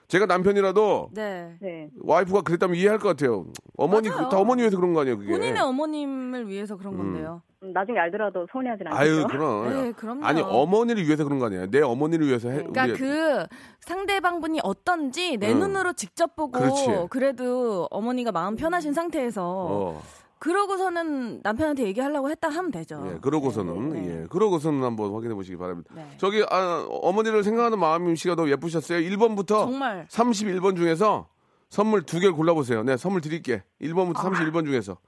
제가 0.09 0.25
남편이라도 0.27 1.11
네. 1.13 1.57
네. 1.61 1.91
와이프가 2.01 2.43
그랬다면 2.43 2.77
이해할 2.77 2.99
것 2.99 3.09
같아요. 3.09 3.45
어머니 3.77 4.09
맞아요. 4.09 4.29
다 4.31 4.39
어머니 4.39 4.63
위해서 4.63 4.77
그런 4.79 4.95
거 4.95 5.01
아니에요, 5.03 5.19
그게. 5.19 5.33
본인의 5.33 5.61
어머님을 5.61 6.49
위해서 6.49 6.77
그런 6.79 6.95
음. 6.95 6.99
건데요. 6.99 7.43
음, 7.67 7.73
나중에 7.73 7.99
알더라도 7.99 8.47
서운해하진 8.53 8.87
않겠죠. 8.87 9.01
아유, 9.01 9.27
그럼. 9.29 9.69
네, 9.71 9.93
그럼요. 9.93 10.25
아니, 10.25 10.41
어머니를 10.41 11.05
위해서 11.05 11.25
그런 11.25 11.39
거 11.39 11.47
아니에요. 11.47 11.71
내 11.71 11.81
어머니를 11.83 12.27
위해서 12.27 12.49
해. 12.49 12.57
그러니까 12.65 12.85
우리- 12.85 12.93
그 12.95 13.47
상대방분이 13.81 14.61
어떤지 14.63 15.37
내 15.37 15.53
응. 15.53 15.59
눈으로 15.61 15.93
직접 15.93 16.35
보고 16.37 16.53
그렇지. 16.59 16.87
그래도 17.11 17.87
어머니가 17.91 18.33
마음 18.33 18.57
편하신 18.57 18.93
상태에서 18.93 19.43
어. 19.45 20.03
그러고서는 20.39 21.41
남편한테 21.43 21.85
얘기하려고 21.85 22.29
했다 22.31 22.49
하면 22.49 22.71
되죠. 22.71 23.03
예, 23.11 23.19
그러고서는 23.21 23.89
네, 23.89 24.01
네. 24.01 24.23
예, 24.23 24.27
그러고서는 24.29 24.83
한번 24.85 25.13
확인해 25.15 25.35
보시기 25.35 25.57
바랍니다. 25.57 25.91
네. 25.95 26.07
저기 26.19 26.45
아, 26.51 26.87
어머니를 26.91 27.43
생각하는 27.43 27.79
마음 27.79 28.15
씨가 28.15 28.35
너무 28.37 28.51
예쁘셨어요. 28.51 28.99
1번부터 28.99 29.47
정말 29.65 30.07
31번 30.11 30.77
중에서 30.77 31.29
선물 31.71 32.03
두 32.03 32.21
개를 32.21 32.35
골라 32.35 32.53
보세요. 32.53 32.83
네, 32.83 32.97
선물 32.99 33.23
드릴게. 33.23 33.63
1번부터 33.81 34.15
31번 34.15 34.67
중에서. 34.67 34.99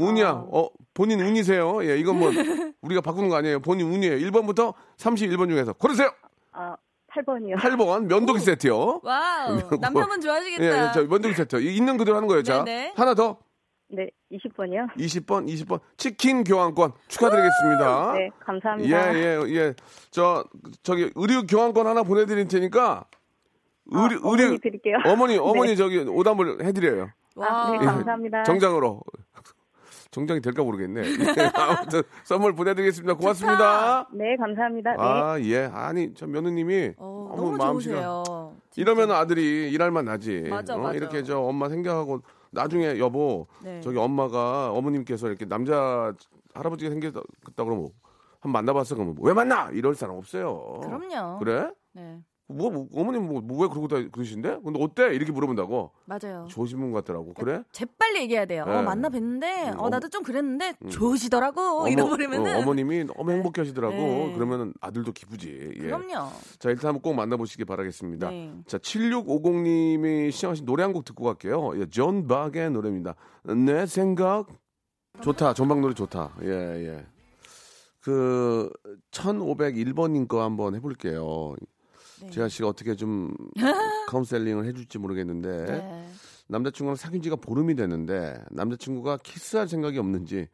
운이야. 0.00 0.46
어, 0.52 0.68
본인 0.94 1.20
운이세요. 1.20 1.84
예, 1.84 1.96
이건 1.98 2.18
뭐 2.18 2.28
우리가 2.82 3.00
바꾸는 3.00 3.28
거 3.28 3.36
아니에요. 3.36 3.60
본인 3.60 3.92
운이에요. 3.92 4.16
1번부터 4.30 4.74
31번 4.96 5.48
중에서 5.48 5.72
고르세요. 5.72 6.10
아, 6.52 6.76
8번이요. 7.12 7.56
8번 7.56 8.06
면도기 8.06 8.40
세트요. 8.40 9.00
wow 9.02 9.56
남편분 9.80 10.20
좋아하시겠다. 10.20 10.64
예, 10.64 10.68
예, 10.88 10.90
저 10.94 11.02
면도기 11.04 11.34
세트. 11.34 11.60
이- 11.62 11.76
있는 11.76 11.96
그대로 11.96 12.16
하는 12.16 12.28
거예요. 12.28 12.42
자, 12.42 12.64
네네. 12.64 12.92
하나 12.96 13.14
더. 13.14 13.38
네, 13.90 14.10
20번이요. 14.32 14.94
20번, 14.96 15.46
20번 15.48 15.80
치킨 15.96 16.44
교환권 16.44 16.92
축하드리겠습니다. 17.08 18.12
네, 18.12 18.30
감사합니다. 18.40 19.14
예, 19.14 19.18
예, 19.18 19.40
예. 19.54 19.74
저, 20.10 20.44
저기, 20.82 21.10
의류 21.14 21.46
교환권 21.46 21.86
하나 21.86 22.02
보내 22.02 22.26
드릴 22.26 22.46
테니까, 22.48 23.06
의류, 23.90 24.16
아, 24.16 24.28
어머니 24.28 24.58
드릴게요. 24.58 24.98
어머니, 25.06 25.38
어머니 25.40 25.70
네. 25.70 25.76
저기 25.76 25.98
오담을 26.00 26.62
해 26.66 26.72
드려요. 26.72 27.08
아, 27.40 27.70
네, 27.70 27.78
와. 27.78 27.94
감사합니다. 27.94 28.42
정장으로. 28.42 29.00
정장이 30.10 30.40
될까 30.40 30.62
모르겠네. 30.62 31.02
예, 31.02 31.04
아무튼 31.54 32.02
선물 32.24 32.54
보내드리겠습니다. 32.54 33.14
고맙습니다. 33.14 34.08
네, 34.12 34.36
감사합니다. 34.36 34.92
네. 34.92 34.96
아, 34.98 35.38
예. 35.40 35.70
아니, 35.72 36.14
참 36.14 36.30
며느님이 36.32 36.94
어, 36.96 37.28
너무 37.36 37.50
너무 37.50 37.56
마음씨가. 37.56 38.24
이러면 38.76 39.10
아들이 39.10 39.70
일할만 39.70 40.06
나지. 40.06 40.42
맞아, 40.48 40.74
어, 40.76 40.78
맞아. 40.78 40.94
이렇게 40.96 41.22
저 41.22 41.40
엄마 41.40 41.68
생각하고 41.68 42.22
나중에 42.50 42.98
여보 42.98 43.46
네. 43.62 43.80
저기 43.80 43.98
엄마가 43.98 44.72
어머님께서 44.72 45.28
이렇게 45.28 45.44
남자 45.44 46.12
할아버지가 46.54 46.90
생겼다 46.90 47.20
그러면 47.56 47.88
한번 48.40 48.52
만나봤어 48.52 48.94
그러면 48.94 49.16
왜 49.20 49.34
만나 49.34 49.68
이럴 49.72 49.94
사람 49.94 50.16
없어요. 50.16 50.80
그럼요. 50.82 51.38
그래? 51.40 51.70
네, 51.92 52.18
뭐, 52.50 52.70
뭐, 52.70 52.88
어머님 52.94 53.26
뭐왜 53.26 53.68
그러고 53.68 53.88
다 53.88 53.96
그러신데? 54.10 54.60
근데 54.64 54.82
어때? 54.82 55.14
이렇게 55.14 55.32
물어본다고. 55.32 55.90
맞아요. 56.06 56.46
좋으신 56.48 56.80
분 56.80 56.92
같더라고. 56.92 57.34
그래? 57.34 57.62
재빨리 57.72 58.22
얘기해야 58.22 58.46
돼요. 58.46 58.64
네. 58.64 58.72
어, 58.74 58.82
만나 58.82 59.10
뵀는데, 59.10 59.74
음, 59.74 59.78
어, 59.78 59.90
나도 59.90 60.08
좀 60.08 60.22
그랬는데, 60.22 60.72
좋으시더라고. 60.90 61.60
어머- 61.60 61.88
이러버리면은. 61.88 62.56
어, 62.56 62.62
머님이 62.64 63.04
너무 63.04 63.32
행복해 63.32 63.60
하시더라고. 63.60 63.94
네. 63.94 64.32
그러면 64.34 64.72
아들도 64.80 65.12
기쁘지. 65.12 65.72
예. 65.76 65.78
그럼요. 65.78 66.30
자, 66.58 66.70
일단 66.70 66.88
한번 66.88 67.02
꼭 67.02 67.12
만나 67.14 67.36
보시기 67.36 67.66
바라겠습니다. 67.66 68.30
네. 68.30 68.54
자, 68.66 68.78
7650 68.78 69.54
님이 69.62 70.30
신청하신 70.30 70.64
노래 70.64 70.82
한 70.84 70.94
곡 70.94 71.04
듣고 71.04 71.24
갈게요. 71.24 71.78
예, 71.78 71.84
존 71.90 72.26
박의 72.26 72.70
노래입니다. 72.70 73.14
내 73.66 73.84
생각. 73.84 74.46
좋다. 75.20 75.52
존박 75.52 75.80
노래 75.80 75.92
좋다. 75.92 76.32
예, 76.44 76.48
예. 76.48 77.06
그, 78.00 78.70
1501번님 79.10 80.28
거 80.28 80.42
한번 80.42 80.74
해 80.74 80.80
볼게요. 80.80 81.54
네. 82.22 82.30
재하 82.30 82.48
씨가 82.48 82.68
어떻게 82.68 82.94
좀 82.94 83.34
카운셀링을 84.08 84.64
해줄지 84.66 84.98
모르겠는데, 84.98 85.64
네. 85.66 86.08
남자친구랑 86.48 86.96
사귄 86.96 87.20
지가 87.22 87.36
보름이 87.36 87.74
됐는데, 87.74 88.42
남자친구가 88.50 89.18
키스할 89.22 89.68
생각이 89.68 89.98
없는지 89.98 90.48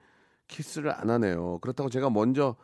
키스를 0.49 0.91
안 0.93 1.09
하네요. 1.11 1.59
그렇다고 1.61 1.89
제가 1.89 2.11
먼저 2.11 2.57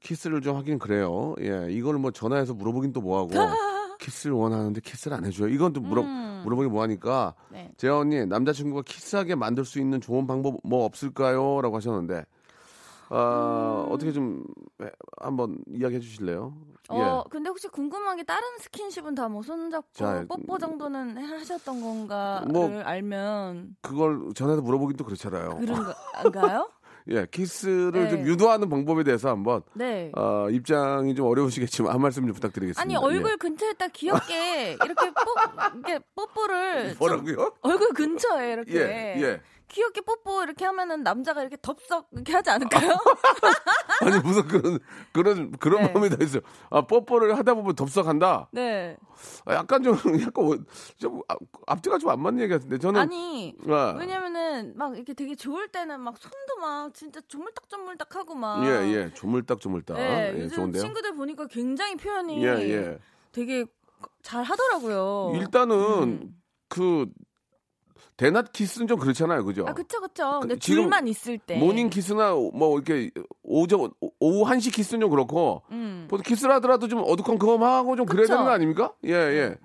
키스를 0.00 0.40
좀 0.40 0.56
하긴 0.56 0.78
그래요. 0.78 1.34
예, 1.40 1.68
이걸 1.70 1.98
뭐 1.98 2.10
전화해서 2.10 2.54
물어보긴 2.54 2.92
또 2.92 3.00
뭐하고, 3.00 3.30
키스를 4.00 4.34
원하는데 4.34 4.80
키스를 4.80 5.16
안 5.16 5.24
해줘요. 5.24 5.48
이건 5.48 5.72
또 5.72 5.80
물어, 5.80 6.02
음. 6.02 6.40
물어보기 6.44 6.68
뭐하니까, 6.68 7.34
네. 7.50 7.70
재하 7.76 7.98
언니, 7.98 8.24
남자친구가 8.26 8.82
키스하게 8.86 9.34
만들 9.34 9.64
수 9.64 9.78
있는 9.80 10.00
좋은 10.00 10.26
방법 10.26 10.58
뭐 10.64 10.84
없을까요? 10.84 11.60
라고 11.60 11.76
하셨는데, 11.76 12.24
아, 13.10 13.84
음. 13.86 13.92
어떻게 13.92 14.12
좀 14.12 14.44
해- 14.82 14.90
한번 15.18 15.58
이야기해 15.68 16.00
주실래요? 16.00 16.54
예. 16.92 16.96
어, 17.00 17.24
근데 17.30 17.48
혹시 17.50 17.68
궁금한 17.68 18.16
게 18.16 18.22
다른 18.24 18.42
스킨십은 18.60 19.14
다 19.14 19.28
뭐 19.28 19.42
손잡고 19.42 19.88
자, 19.92 20.24
뽀뽀 20.28 20.58
정도는 20.58 21.18
하셨던 21.18 21.80
건가를 21.82 22.48
뭐- 22.50 22.80
알면 22.82 23.76
그걸 23.82 24.20
전화해서 24.34 24.62
물어보긴 24.62 24.96
또 24.96 25.04
그렇잖아요. 25.04 25.58
그런가요? 25.58 26.70
예, 27.10 27.26
키스를 27.30 27.92
네. 28.04 28.08
좀 28.10 28.20
유도하는 28.26 28.68
방법에 28.68 29.02
대해서 29.02 29.30
한번 29.30 29.62
네. 29.74 30.12
어, 30.14 30.48
입장이 30.50 31.14
좀 31.14 31.26
어려우시겠지만 31.26 31.92
한 31.92 32.02
말씀 32.02 32.22
좀 32.26 32.34
부탁드리겠습니다. 32.34 32.80
아니 32.82 32.96
얼굴 32.96 33.36
근처에 33.38 33.72
딱 33.74 33.90
귀엽게 33.94 34.72
이렇게 34.84 35.10
뽀 35.10 35.70
이렇게 35.74 36.00
뽀뽀를 36.14 36.84
예. 36.84 36.88
좀 36.90 36.98
뭐라고요? 36.98 37.54
얼굴 37.62 37.88
근처에 37.94 38.52
이렇게 38.52 38.74
예, 38.74 39.20
예. 39.22 39.40
귀엽게 39.68 40.00
뽀뽀 40.00 40.42
이렇게 40.42 40.64
하면은 40.64 41.02
남자가 41.02 41.42
이렇게 41.42 41.56
덥석 41.60 42.08
이렇게 42.12 42.32
하지 42.32 42.50
않을까요? 42.50 42.90
아니 44.00 44.18
무슨 44.20 44.46
그런 44.48 44.78
그런 45.12 45.52
그런 45.52 45.82
네. 45.82 45.92
마음이 45.92 46.08
다 46.10 46.16
있어요. 46.20 46.40
아 46.70 46.82
뽀뽀를 46.82 47.36
하다 47.38 47.54
보면 47.54 47.74
덥석한다. 47.74 48.48
네. 48.52 48.96
아, 49.44 49.54
약간 49.54 49.82
좀 49.82 49.94
약간 50.22 50.44
어- 50.44 50.56
좀 50.98 51.20
아, 51.28 51.36
앞뒤가 51.66 51.98
좀 51.98 52.08
안 52.10 52.20
맞는 52.22 52.40
얘기 52.42 52.52
같은데 52.52 52.78
저는 52.78 52.98
아니 53.00 53.54
아, 53.68 53.94
왜냐면은 53.98 54.72
막 54.76 54.96
이렇게 54.96 55.12
되게 55.12 55.34
좋을 55.34 55.68
때는 55.68 56.00
막 56.00 56.16
손도 56.16 56.56
막 56.60 56.94
진짜 56.94 57.20
조물딱 57.28 57.68
조물딱 57.68 58.16
하고 58.16 58.34
막 58.34 58.64
예, 58.64 58.70
예. 58.94 59.12
조물딱 59.14 59.60
조물딱. 59.60 59.96
네, 59.98 60.32
예, 60.34 60.42
요즘 60.44 60.56
좋은데요. 60.56 60.82
친구들 60.82 61.14
보니까 61.14 61.46
굉장히 61.48 61.96
표현이 61.96 62.42
예, 62.42 62.48
예. 62.48 62.98
되게 63.32 63.66
잘 64.22 64.42
하더라고요. 64.44 65.32
일단은 65.34 66.02
음. 66.02 66.34
그 66.68 67.06
대낮 68.18 68.52
키스는 68.52 68.88
좀 68.88 68.98
그렇잖아요. 68.98 69.44
그죠? 69.44 69.64
아 69.66 69.72
그쵸 69.72 70.00
그쵸. 70.00 70.40
근데 70.40 70.56
그 70.56 70.60
지금 70.60 70.82
둘만 70.82 71.06
있을 71.06 71.38
때 71.38 71.56
morning 71.56 71.88
키스나 71.88 72.32
뭐 72.32 72.74
이렇게 72.74 73.10
오전 73.44 73.92
오후 74.18 74.44
1시 74.44 74.74
키스는 74.74 75.00
좀 75.00 75.10
그렇고 75.10 75.62
음. 75.70 76.06
보통 76.10 76.24
키스를 76.24 76.52
하더라도 76.56 76.88
좀 76.88 77.00
어두컴컴하고 77.06 77.94
좀 77.96 78.06
그래야 78.06 78.22
그쵸? 78.22 78.32
되는 78.34 78.44
거 78.44 78.50
아닙니까? 78.50 78.92
예, 79.06 79.12
예. 79.12 79.56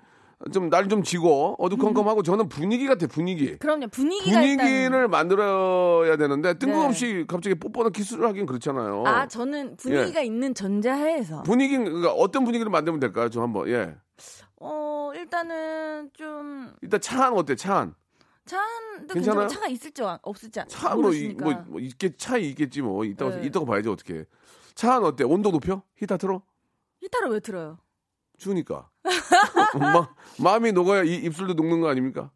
좀 0.52 0.68
날 0.70 0.88
좀 0.88 1.02
지고 1.02 1.56
어두컴컴하고 1.58 2.22
저는 2.22 2.48
분위기 2.48 2.86
같아, 2.86 3.06
분위기. 3.08 3.56
그럼요 3.58 3.88
분위기가 3.88 4.38
분위기를 4.38 4.82
일단 4.82 5.10
만들어야 5.10 6.16
되는데 6.16 6.54
뜬금없이 6.54 7.24
갑자기 7.26 7.54
뽀뽀나 7.56 7.90
키스를 7.90 8.24
하긴 8.28 8.46
그렇잖아요. 8.46 9.02
아 9.06 9.26
저는 9.26 9.76
분위기가 9.78 10.20
있는 10.20 10.54
전제하에서 10.54 11.42
분위기 11.42 11.76
그러니까 11.76 12.12
어떤 12.12 12.44
분위기를 12.44 12.70
만들면 12.70 13.00
될까요? 13.00 13.30
좀 13.30 13.42
한번 13.42 13.68
예. 13.68 13.94
어 14.60 15.10
일단은 15.14 16.10
좀 16.12 16.70
일단 16.82 17.00
차안 17.00 17.32
어때? 17.32 17.56
차 17.56 17.78
안. 17.78 17.94
차도 18.46 19.14
괜찮아요? 19.14 19.14
괜찮아 19.14 19.48
차가 19.48 19.66
있을지 19.68 20.02
안- 20.02 20.18
없을지 20.22 20.60
안- 20.60 20.68
차뭐 20.68 20.96
뭐, 21.40 21.52
뭐 21.66 21.80
있겠 21.80 22.18
차 22.18 22.36
있겠지 22.36 22.82
뭐 22.82 23.04
이따가 23.04 23.36
네. 23.36 23.46
이따가 23.46 23.64
봐야지 23.66 23.88
어떻게. 23.88 24.24
차안 24.74 25.04
어때? 25.04 25.24
온도 25.24 25.50
높여? 25.50 25.82
히터 25.96 26.16
틀어? 26.18 26.42
히타를 27.02 27.30
왜 27.30 27.40
틀어요? 27.40 27.78
추우니까. 28.38 28.90
마, 29.78 30.08
마음이 30.38 30.72
녹아야 30.72 31.04
이 31.04 31.14
입술도 31.16 31.54
녹는 31.54 31.80
거 31.80 31.88
아닙니까? 31.88 32.30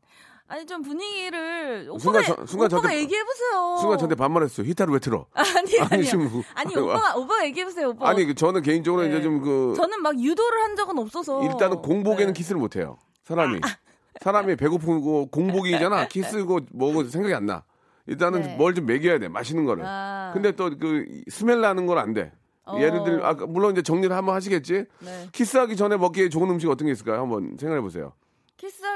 아니 0.46 0.64
좀 0.64 0.80
분위기를 0.80 1.90
순간 2.00 2.22
오빠가 2.22 2.36
저- 2.36 2.46
순간 2.46 2.66
오빠가 2.72 2.88
저한테- 2.88 2.96
얘기해 3.00 3.22
보세요. 3.24 3.76
순간 3.80 3.98
저한테 3.98 4.14
반말했어요. 4.14 4.66
히터를 4.66 4.94
왜 4.94 4.98
틀어? 5.00 5.26
아니 5.34 5.78
아니, 5.80 5.88
아니 5.90 6.04
지금 6.04 6.42
아니 6.54 6.74
뭐- 6.74 6.84
오빠가 6.84 7.16
오빠가 7.16 7.44
얘기해 7.46 7.66
보세요. 7.66 7.88
오빠. 7.90 8.08
아니 8.08 8.24
그 8.24 8.34
저는 8.34 8.62
개인적으로 8.62 9.02
네. 9.02 9.08
이제 9.10 9.20
좀 9.20 9.42
그 9.42 9.74
저는 9.76 10.00
막 10.00 10.18
유도를 10.18 10.62
한 10.62 10.74
적은 10.76 10.96
없어서 10.98 11.44
일단은 11.44 11.82
공복에는 11.82 12.32
네. 12.32 12.38
키스를 12.38 12.58
못 12.60 12.76
해요. 12.76 12.96
사람이 13.24 13.60
사람이 14.20 14.56
배고프고 14.56 15.26
공복이잖아. 15.30 16.08
키스고 16.08 16.60
뭐고 16.72 17.04
생각이 17.04 17.34
안 17.34 17.46
나. 17.46 17.64
일단은 18.06 18.42
네. 18.42 18.56
뭘좀 18.56 18.86
먹여야 18.86 19.18
돼. 19.18 19.28
맛있는 19.28 19.64
거를. 19.64 19.84
아. 19.86 20.30
근데 20.32 20.52
또 20.52 20.70
그 20.70 21.04
smell 21.30 21.56
나는 21.60 21.86
건 21.86 21.98
안 21.98 22.12
돼. 22.14 22.32
어. 22.64 22.76
예를 22.78 23.02
들어 23.04 23.24
아 23.26 23.32
물론 23.34 23.72
이제 23.72 23.82
정리를 23.82 24.14
한번 24.14 24.34
하시겠지. 24.34 24.84
네. 25.00 25.28
키스하기 25.32 25.76
전에 25.76 25.96
먹기에 25.96 26.28
좋은 26.28 26.48
음식 26.50 26.68
어떤 26.70 26.86
게 26.86 26.92
있을까요? 26.92 27.20
한번 27.22 27.56
생각해 27.58 27.80
보세요. 27.80 28.12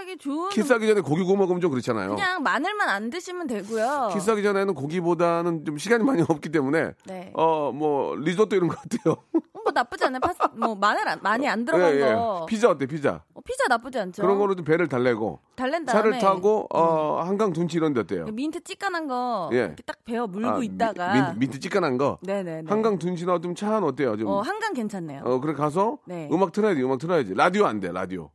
키스하기 0.03 0.19
좋은 0.19 0.49
키스하기 0.51 0.87
전에 0.87 1.01
고기 1.01 1.23
구워 1.23 1.37
먹으면 1.37 1.61
좀 1.61 1.71
그렇잖아요. 1.71 2.11
그냥 2.11 2.43
마늘만 2.43 2.89
안 2.89 3.11
드시면 3.11 3.47
되고요. 3.47 4.11
키스하기 4.13 4.43
전에는 4.43 4.75
고기보다는 4.75 5.65
좀 5.65 5.79
시간이 5.79 6.03
많이 6.05 6.23
없기 6.29 6.51
때문에 6.51 6.93
네. 7.07 7.33
어뭐 7.35 8.17
리조또 8.17 8.57
이런 8.57 8.69
거 8.69 8.77
어때요? 8.85 9.17
뭐 9.65 9.71
나쁘지 9.73 10.05
않아요. 10.07 10.19
파스 10.21 10.39
뭐 10.57 10.75
마늘 10.75 11.07
안, 11.09 11.21
많이 11.23 11.49
안 11.49 11.65
들어간 11.65 12.01
거. 12.01 12.47
피자 12.49 12.69
어때? 12.71 12.87
피자. 12.87 13.23
어, 13.33 13.41
피자 13.43 13.65
나쁘지 13.69 13.99
않죠. 14.01 14.23
그런 14.23 14.39
거로 14.39 14.55
좀 14.57 14.65
배를 14.65 14.89
달래고 14.89 15.39
달랜 15.55 15.85
다음에 15.85 16.01
차를 16.03 16.19
타고 16.19 16.67
어 16.75 17.21
한강 17.23 17.53
둔치 17.53 17.77
이런 17.77 17.93
데 17.93 18.01
어때요? 18.01 18.25
민트 18.27 18.65
찌깐한 18.65 19.07
거 19.07 19.51
예. 19.53 19.59
이렇게 19.59 19.83
딱 19.85 20.05
베어 20.05 20.27
물고 20.27 20.49
아, 20.49 20.59
미- 20.59 20.67
있다가 20.67 21.13
민, 21.31 21.39
민트 21.39 21.61
찌깐한 21.61 21.97
거 21.97 22.19
네네네. 22.23 22.69
한강 22.69 22.99
둔치나 22.99 23.41
좀차안 23.41 23.85
어때요? 23.85 24.17
좀어 24.17 24.33
어, 24.33 24.41
한강 24.41 24.73
괜찮네요. 24.75 25.41
그래 25.41 25.53
가서 25.55 25.99
네. 26.07 26.29
음악 26.33 26.51
틀어야지 26.53 26.83
음악 26.83 26.99
틀어야지 26.99 27.35
라디오 27.35 27.67
안 27.67 27.79
돼 27.79 27.93
라디오 27.93 28.31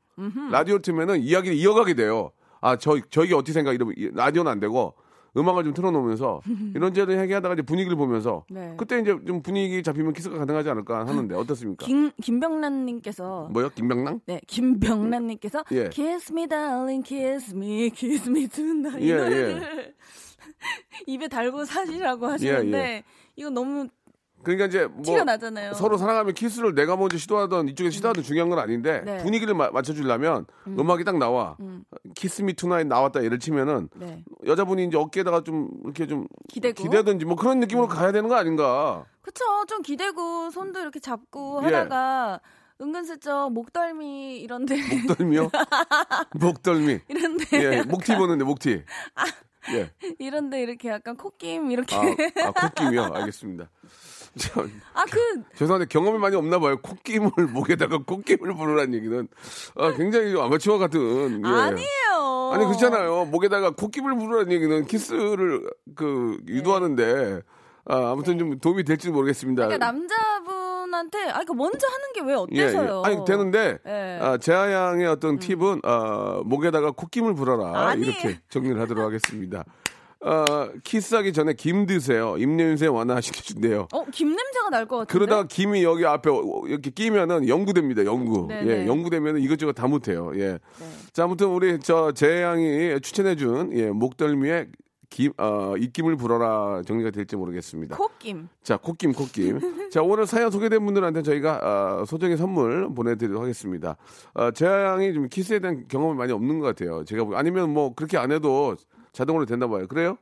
라디오 0.52 0.80
틀면은 0.80 1.20
이야기를 1.22 1.56
이어가게 1.58 1.94
돼요. 1.94 2.32
아 2.62 2.76
저 2.76 3.00
저희가 3.10 3.38
어떻게 3.38 3.54
생각 3.54 3.74
이러면 3.74 3.94
이- 3.98 4.10
라디오는 4.14 4.52
안 4.52 4.60
되고 4.60 4.96
음악을 5.38 5.64
좀 5.66 5.74
틀어놓으면서 5.76 6.42
이런저런 6.74 7.22
얘기하다가 7.22 7.54
이제 7.54 7.62
분위기를 7.62 7.96
보면서 7.96 8.44
네. 8.50 8.74
그때 8.78 9.00
이제 9.00 9.16
좀 9.28 9.44
분위기 9.44 9.84
잡히면 9.84 10.14
키스가 10.14 10.36
가능하지 10.40 10.70
않을까 10.72 11.06
하는데 11.06 11.36
어떻습니까? 11.36 11.86
김 11.86 12.10
김병란님께서 12.24 13.50
뭐요? 13.54 13.70
김병랑? 13.76 14.22
네 14.26 14.42
김병란님께서 14.48 15.64
예. 15.74 15.90
Kiss 15.90 16.32
me 16.34 16.48
darling, 16.48 17.08
kiss 17.08 17.54
me, 17.56 17.92
kiss 17.92 18.28
me 18.28 18.48
tonight 18.48 19.06
이 19.06 19.12
예, 19.12 19.16
노래를 19.16 19.94
입에 21.06 21.28
달고 21.28 21.66
사시라고 21.66 22.26
하시는데 22.28 23.04
이건 23.36 23.54
너무 23.54 23.88
그러니까 24.44 24.66
이제 24.68 24.86
뭐 24.86 25.02
티가 25.04 25.24
나잖아요. 25.24 25.74
서로 25.74 25.98
사랑하면 25.98 26.34
키스를 26.34 26.74
내가 26.76 26.96
먼저 26.96 27.18
시도하던 27.18 27.68
이쪽에 27.70 27.90
시도하던 27.90 28.24
중요한 28.24 28.50
건 28.50 28.60
아닌데 28.60 29.02
네. 29.04 29.18
분위기를 29.18 29.54
마- 29.54 29.72
맞춰주려면 29.72 30.46
음. 30.68 30.90
악이딱 30.90 31.18
나와 31.18 31.58
Kiss 32.16 32.42
Me 32.44 32.54
Tonight 32.54 32.88
나왔다 32.88 33.24
예를 33.24 33.40
치면은 33.40 33.90
네. 33.96 34.24
여자분이 34.46 34.86
이제 34.86 34.98
어깨에다가 34.98 35.42
좀 35.44 35.70
이렇게 35.84 36.08
좀 36.08 36.28
기대고. 36.48 36.82
기대든지 36.82 37.26
뭐 37.26 37.36
그런 37.36 37.60
느낌으로 37.60 37.88
가야 37.88 38.12
되는 38.12 38.30
거 38.30 38.36
아닌가? 38.36 39.06
그쵸. 39.22 39.44
좀 39.68 39.82
기대고 39.82 40.52
손도 40.52 40.80
이렇게 40.80 41.00
잡고 41.00 41.60
예. 41.64 41.66
하다가 41.66 42.40
은근슬쩍 42.80 43.52
목덜미 43.52 44.38
이런데 44.38 44.78
목덜미요? 45.08 45.50
목덜미. 46.40 47.00
이런데 47.10 47.46
예, 47.54 47.82
목티 47.84 48.16
보는데 48.16 48.44
목티. 48.46 48.84
예. 49.74 49.92
이런데 50.20 50.62
이렇게 50.62 50.90
약간 50.90 51.18
콧김 51.18 51.72
이렇게 51.72 51.96
아, 51.96 52.48
아 52.48 52.52
콧김이요. 52.70 53.04
알겠습니다. 53.16 53.70
저, 54.38 54.66
아그 54.94 55.44
죄송한데 55.56 55.88
경험이 55.88 56.18
많이 56.20 56.36
없나 56.36 56.60
봐요. 56.60 56.78
콧김을 56.82 57.32
목에다가 57.54 58.00
콧김을 58.00 58.56
불으라는 58.56 58.94
얘기는 58.94 59.28
아, 59.76 59.92
굉장히 59.94 60.40
아마추어 60.40 60.78
같은. 60.78 61.42
예. 61.46 61.50
아니에요. 61.50 62.52
아니 62.54 62.66
그렇잖아요. 62.66 63.26
목에다가 63.26 63.72
콧김을 63.72 64.16
부르라는 64.18 64.52
얘기는 64.52 64.86
키스를 64.86 65.70
그 65.96 66.38
유도하는데 66.48 67.42
아, 67.90 68.12
아무튼 68.12 68.38
좀 68.38 68.60
도움이 68.60 68.84
될지 68.84 69.10
모르겠습니다. 69.10 69.68
그러니까 69.68 69.86
남자분한테 69.86 71.20
아 71.30 71.44
그러니까 71.44 71.54
먼저 71.54 71.88
하는 71.88 72.14
게왜 72.14 72.28
예, 72.28 72.60
예. 72.60 72.64
어때서요? 72.66 73.02
아니 73.06 73.26
되는데 73.26 73.78
예. 73.86 74.20
아, 74.22 74.38
재하 74.38 74.72
양의 74.72 75.08
어떤 75.08 75.40
팁은 75.40 75.82
아, 75.84 76.42
목에다가 76.46 76.92
콧김을 76.92 77.34
불어라 77.36 77.88
아니. 77.90 78.06
이렇게 78.08 78.40
정리를 78.50 78.80
하도록 78.82 79.04
하겠습니다. 79.06 79.64
어, 80.28 80.70
키스하기 80.84 81.32
전에 81.34 81.54
김 81.54 81.86
드세요. 81.86 82.36
입 82.38 82.50
냄새 82.50 82.88
완화시켜준대요. 82.88 83.88
어, 83.94 84.06
김 84.12 84.30
냄새가 84.30 84.70
날 84.72 84.86
것 84.88 84.98
같은데. 84.98 85.14
그러다가 85.14 85.48
김이 85.48 85.84
여기 85.84 86.06
앞에 86.06 86.30
이렇게 86.68 86.90
끼면은 86.92 87.48
영구됩니다. 87.48 88.04
영구. 88.06 88.48
네, 88.50 88.62
예, 88.62 88.76
네. 88.80 88.88
영구되면 88.88 89.40
이것저것 89.40 89.74
다 89.74 89.88
못해요. 89.88 90.32
예. 90.36 90.40
네. 90.54 90.60
자, 91.14 91.24
아무튼 91.24 91.48
우리 91.48 91.80
저 91.80 92.12
재양이 92.12 93.00
추천해준 93.02 93.72
예, 93.74 93.90
목덜미에 93.92 94.68
김, 95.10 95.32
어, 95.38 95.74
입김을 95.78 96.18
불어라 96.18 96.82
정리가 96.86 97.12
될지 97.12 97.38
모르겠습니다. 97.38 97.96
콧김. 97.96 98.50
자, 98.62 98.76
콧김, 98.76 99.14
콧김. 99.14 99.60
자, 99.90 100.02
오늘 100.02 100.28
사연 100.28 100.52
소개된 100.52 100.84
분들한테 100.84 101.22
저희가 101.22 102.02
어, 102.02 102.06
소정의 102.06 102.36
선물 102.36 102.94
보내드리도록 102.94 103.42
하겠습니다. 103.42 103.96
어, 104.34 104.52
재양이 104.52 105.14
좀 105.14 105.30
키스에 105.30 105.60
대한 105.60 105.86
경험이 105.88 106.18
많이 106.18 106.34
없는 106.34 106.60
것 106.60 106.66
같아요. 106.68 107.06
제가 107.06 107.24
보- 107.24 107.38
아니면 107.38 107.74
뭐 107.74 107.94
그렇게 107.96 108.18
안 108.18 108.34
해도 108.34 108.76
자동으로 109.14 109.46
된다 109.46 109.68
봐요. 109.68 109.88
그래요? 109.88 110.18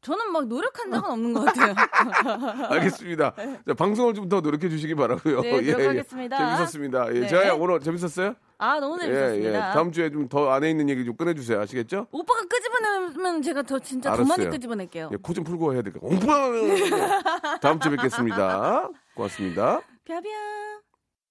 저는 0.00 0.30
막 0.32 0.46
노력한 0.46 0.90
적은 0.90 1.10
없는 1.10 1.32
것 1.34 1.44
같아요. 1.44 1.74
알겠습니다. 2.70 3.34
자, 3.66 3.74
방송을 3.74 4.14
좀 4.14 4.28
더 4.28 4.40
노력해 4.40 4.68
주시기 4.68 4.94
바라고요. 4.94 5.40
네, 5.42 5.60
노력하겠습니다. 5.60 6.38
재밌었습니다. 6.38 7.14
예, 7.14 7.20
네. 7.20 7.26
재하 7.26 7.54
오늘 7.54 7.80
재밌었어요? 7.80 8.34
아, 8.58 8.78
너무 8.78 8.98
재밌었습니다. 8.98 9.48
예, 9.50 9.54
예. 9.54 9.58
다음 9.72 9.90
주에 9.92 10.10
좀 10.10 10.28
더 10.28 10.50
안에 10.50 10.70
있는 10.70 10.88
얘기 10.88 11.04
좀 11.04 11.16
꺼내주세요. 11.16 11.60
아시겠죠? 11.60 12.06
오빠가 12.12 12.40
끄집어내면 12.48 13.42
제가 13.42 13.62
더 13.62 13.78
진짜 13.80 14.10
더 14.10 14.18
많이 14.18 14.32
알았어요. 14.44 14.50
끄집어낼게요. 14.50 15.10
예, 15.12 15.16
코 15.16 15.32
좀 15.34 15.44
풀고 15.44 15.74
해야 15.74 15.82
될까? 15.82 15.98
오빠! 16.02 16.50
다음 17.60 17.80
주에 17.80 17.90
뵙겠습니다. 17.96 18.88
고맙습니다. 19.14 19.80
펴펴. 20.04 20.28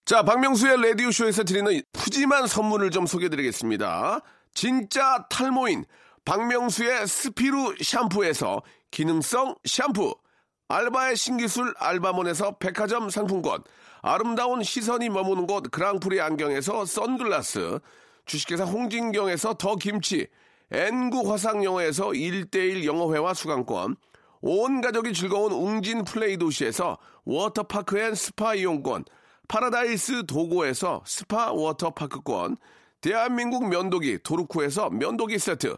자, 0.05 0.23
박명수의 0.23 0.81
라디오쇼에서 0.89 1.43
드리는 1.43 1.81
푸짐한 1.93 2.47
선물을 2.47 2.91
좀 2.91 3.05
소개해드리겠습니다. 3.05 4.21
진짜 4.53 5.25
탈모인 5.29 5.85
박명수의 6.27 7.07
스피루 7.07 7.75
샴푸에서 7.81 8.61
기능성 8.91 9.55
샴푸, 9.63 10.13
알바의 10.67 11.15
신기술 11.15 11.73
알바몬에서 11.77 12.57
백화점 12.57 13.09
상품권, 13.09 13.63
아름다운 14.01 14.61
시선이 14.61 15.07
머무는 15.07 15.47
곳 15.47 15.71
그랑프리 15.71 16.19
안경에서 16.19 16.83
선글라스, 16.83 17.79
주식회사 18.25 18.65
홍진경에서 18.65 19.53
더 19.53 19.77
김치, 19.77 20.27
N구 20.69 21.31
화상영어에서 21.31 22.07
1대1 22.07 22.83
영어회화 22.83 23.33
수강권, 23.33 23.95
온 24.41 24.81
가족이 24.81 25.13
즐거운 25.13 25.53
웅진 25.53 26.03
플레이 26.03 26.35
도시에서 26.35 26.97
워터파크 27.23 27.99
and 27.99 28.15
스파 28.15 28.53
이용권, 28.53 29.05
파라다이스 29.47 30.25
도고에서 30.25 31.03
스파 31.05 31.53
워터파크권, 31.53 32.57
대한민국 32.99 33.69
면도기 33.69 34.19
도루코에서 34.23 34.89
면도기 34.89 35.39
세트, 35.39 35.77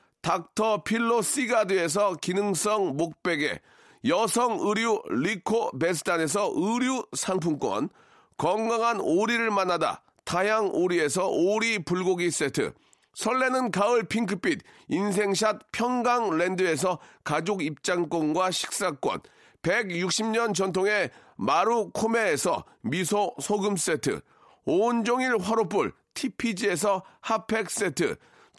닥터 0.21 0.83
필로 0.83 1.21
시가드에서 1.21 2.15
기능성 2.15 2.95
목베개, 2.97 3.59
여성 4.07 4.59
의류 4.61 5.01
리코 5.09 5.77
베스탄에서 5.77 6.51
의류 6.55 7.05
상품권, 7.13 7.89
건강한 8.37 8.99
오리를 8.99 9.49
만나다 9.51 10.01
다향 10.23 10.69
오리에서 10.73 11.27
오리 11.27 11.79
불고기 11.79 12.31
세트, 12.31 12.73
설레는 13.13 13.71
가을 13.71 14.03
핑크빛 14.03 14.61
인생샷 14.87 15.71
평강랜드에서 15.71 16.99
가족 17.23 17.61
입장권과 17.63 18.51
식사권, 18.51 19.21
160년 19.63 20.53
전통의 20.55 21.11
마루코메에서 21.35 22.63
미소 22.81 23.35
소금 23.39 23.75
세트, 23.75 24.21
온종일 24.65 25.37
화로불 25.39 25.93
TPG에서 26.13 27.03
핫팩 27.21 27.69
세트, 27.69 28.15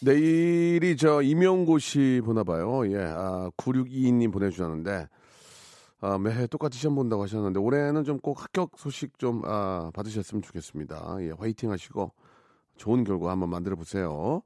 내일이 0.00 0.96
저 0.96 1.22
임용고 1.22 1.78
씨 1.78 2.20
보나 2.24 2.44
봐요. 2.44 2.88
예, 2.90 2.98
아, 3.02 3.50
9622님 3.56 4.32
보내주셨는데, 4.32 5.08
아, 6.00 6.18
매해 6.18 6.46
똑같이 6.46 6.78
시험 6.78 6.94
본다고 6.94 7.22
하셨는데, 7.24 7.58
올해는 7.58 8.04
좀 8.04 8.18
꼭 8.20 8.42
합격 8.42 8.72
소식 8.76 9.18
좀, 9.18 9.42
아, 9.44 9.90
받으셨으면 9.94 10.42
좋겠습니다. 10.42 11.16
예, 11.22 11.30
화이팅 11.36 11.70
하시고, 11.72 12.12
좋은 12.76 13.02
결과 13.02 13.32
한번 13.32 13.50
만들어 13.50 13.74
보세요. 13.74 14.42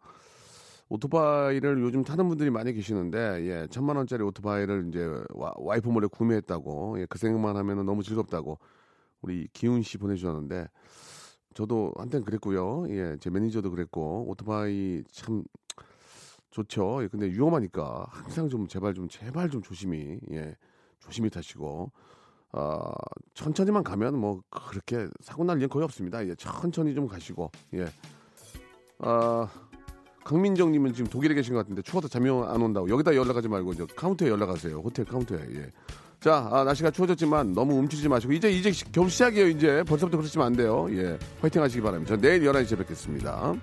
오토바이를 0.89 1.81
요즘 1.83 2.03
타는 2.03 2.29
분들이 2.29 2.51
많이 2.51 2.73
계시는데, 2.73 3.19
예, 3.47 3.67
천만 3.71 3.97
원짜리 3.97 4.23
오토바이를 4.23 4.89
이제 4.89 5.07
와, 5.35 5.53
와이프 5.57 5.89
몰래 5.89 6.07
구매했다고, 6.07 7.01
예, 7.01 7.07
그 7.11 7.19
생각만 7.19 7.57
하면 7.57 7.85
너무 7.85 8.03
즐겁다고, 8.03 8.59
우리 9.21 9.49
기훈 9.53 9.83
씨 9.83 9.99
보내주셨는데, 9.99 10.67
저도 11.55 11.93
한땐 11.97 12.25
그랬고요. 12.25 12.87
예, 12.91 13.17
제 13.21 13.31
매니저도 13.31 13.71
그랬고 13.71 14.27
오토바이 14.29 15.03
참 15.11 15.45
좋죠. 16.51 17.03
예, 17.03 17.09
근데 17.09 17.27
위험하니까 17.27 18.07
항상 18.09 18.49
좀 18.49 18.69
제발 18.69 18.95
좀 18.95 19.09
제발 19.09 19.51
좀 19.51 19.63
조심히 19.63 20.19
예, 20.31 20.57
조심히 20.99 21.31
타시고 21.31 21.91
아 22.53 22.93
천천히만 23.35 23.83
가면 23.83 24.19
뭐 24.19 24.43
그렇게 24.51 25.09
사고 25.21 25.45
날 25.45 25.59
일은 25.59 25.69
거의 25.69 25.85
없습니다. 25.85 26.27
예, 26.27 26.35
천천히 26.35 26.95
좀 26.95 27.07
가시고 27.07 27.51
예. 27.75 27.87
아 28.99 29.49
강민정님은 30.25 30.93
지금 30.93 31.11
독일에 31.11 31.35
계신 31.35 31.55
것 31.55 31.61
같은데 31.61 31.83
추워서 31.83 32.09
잠이 32.09 32.31
안 32.31 32.63
온다고 32.63 32.89
여기다 32.89 33.15
연락하지 33.15 33.49
말고 33.49 33.75
저 33.75 33.87
카운터에 33.87 34.29
연락하세요. 34.29 34.79
호텔 34.79 35.05
카운터에. 35.05 35.41
예. 35.55 35.71
자, 36.23 36.49
아, 36.53 36.63
날씨가 36.63 36.93
추워졌지만 36.93 37.53
너무 37.53 37.75
움츠리지 37.79 38.09
마시고 38.09 38.33
이제 38.33 38.49
이제 38.49 38.71
겨울 38.93 39.11
시작이에요. 39.11 39.49
이제 39.49 39.83
벌써부터 39.83 40.19
그러시면 40.19 40.47
안 40.47 40.53
돼요. 40.53 40.87
예, 40.93 41.19
화이팅 41.41 41.61
하시기 41.61 41.83
바랍니다. 41.83 42.15
저 42.15 42.21
내일 42.21 42.45
11시에 42.45 42.79
뵙겠습니다. 42.79 43.55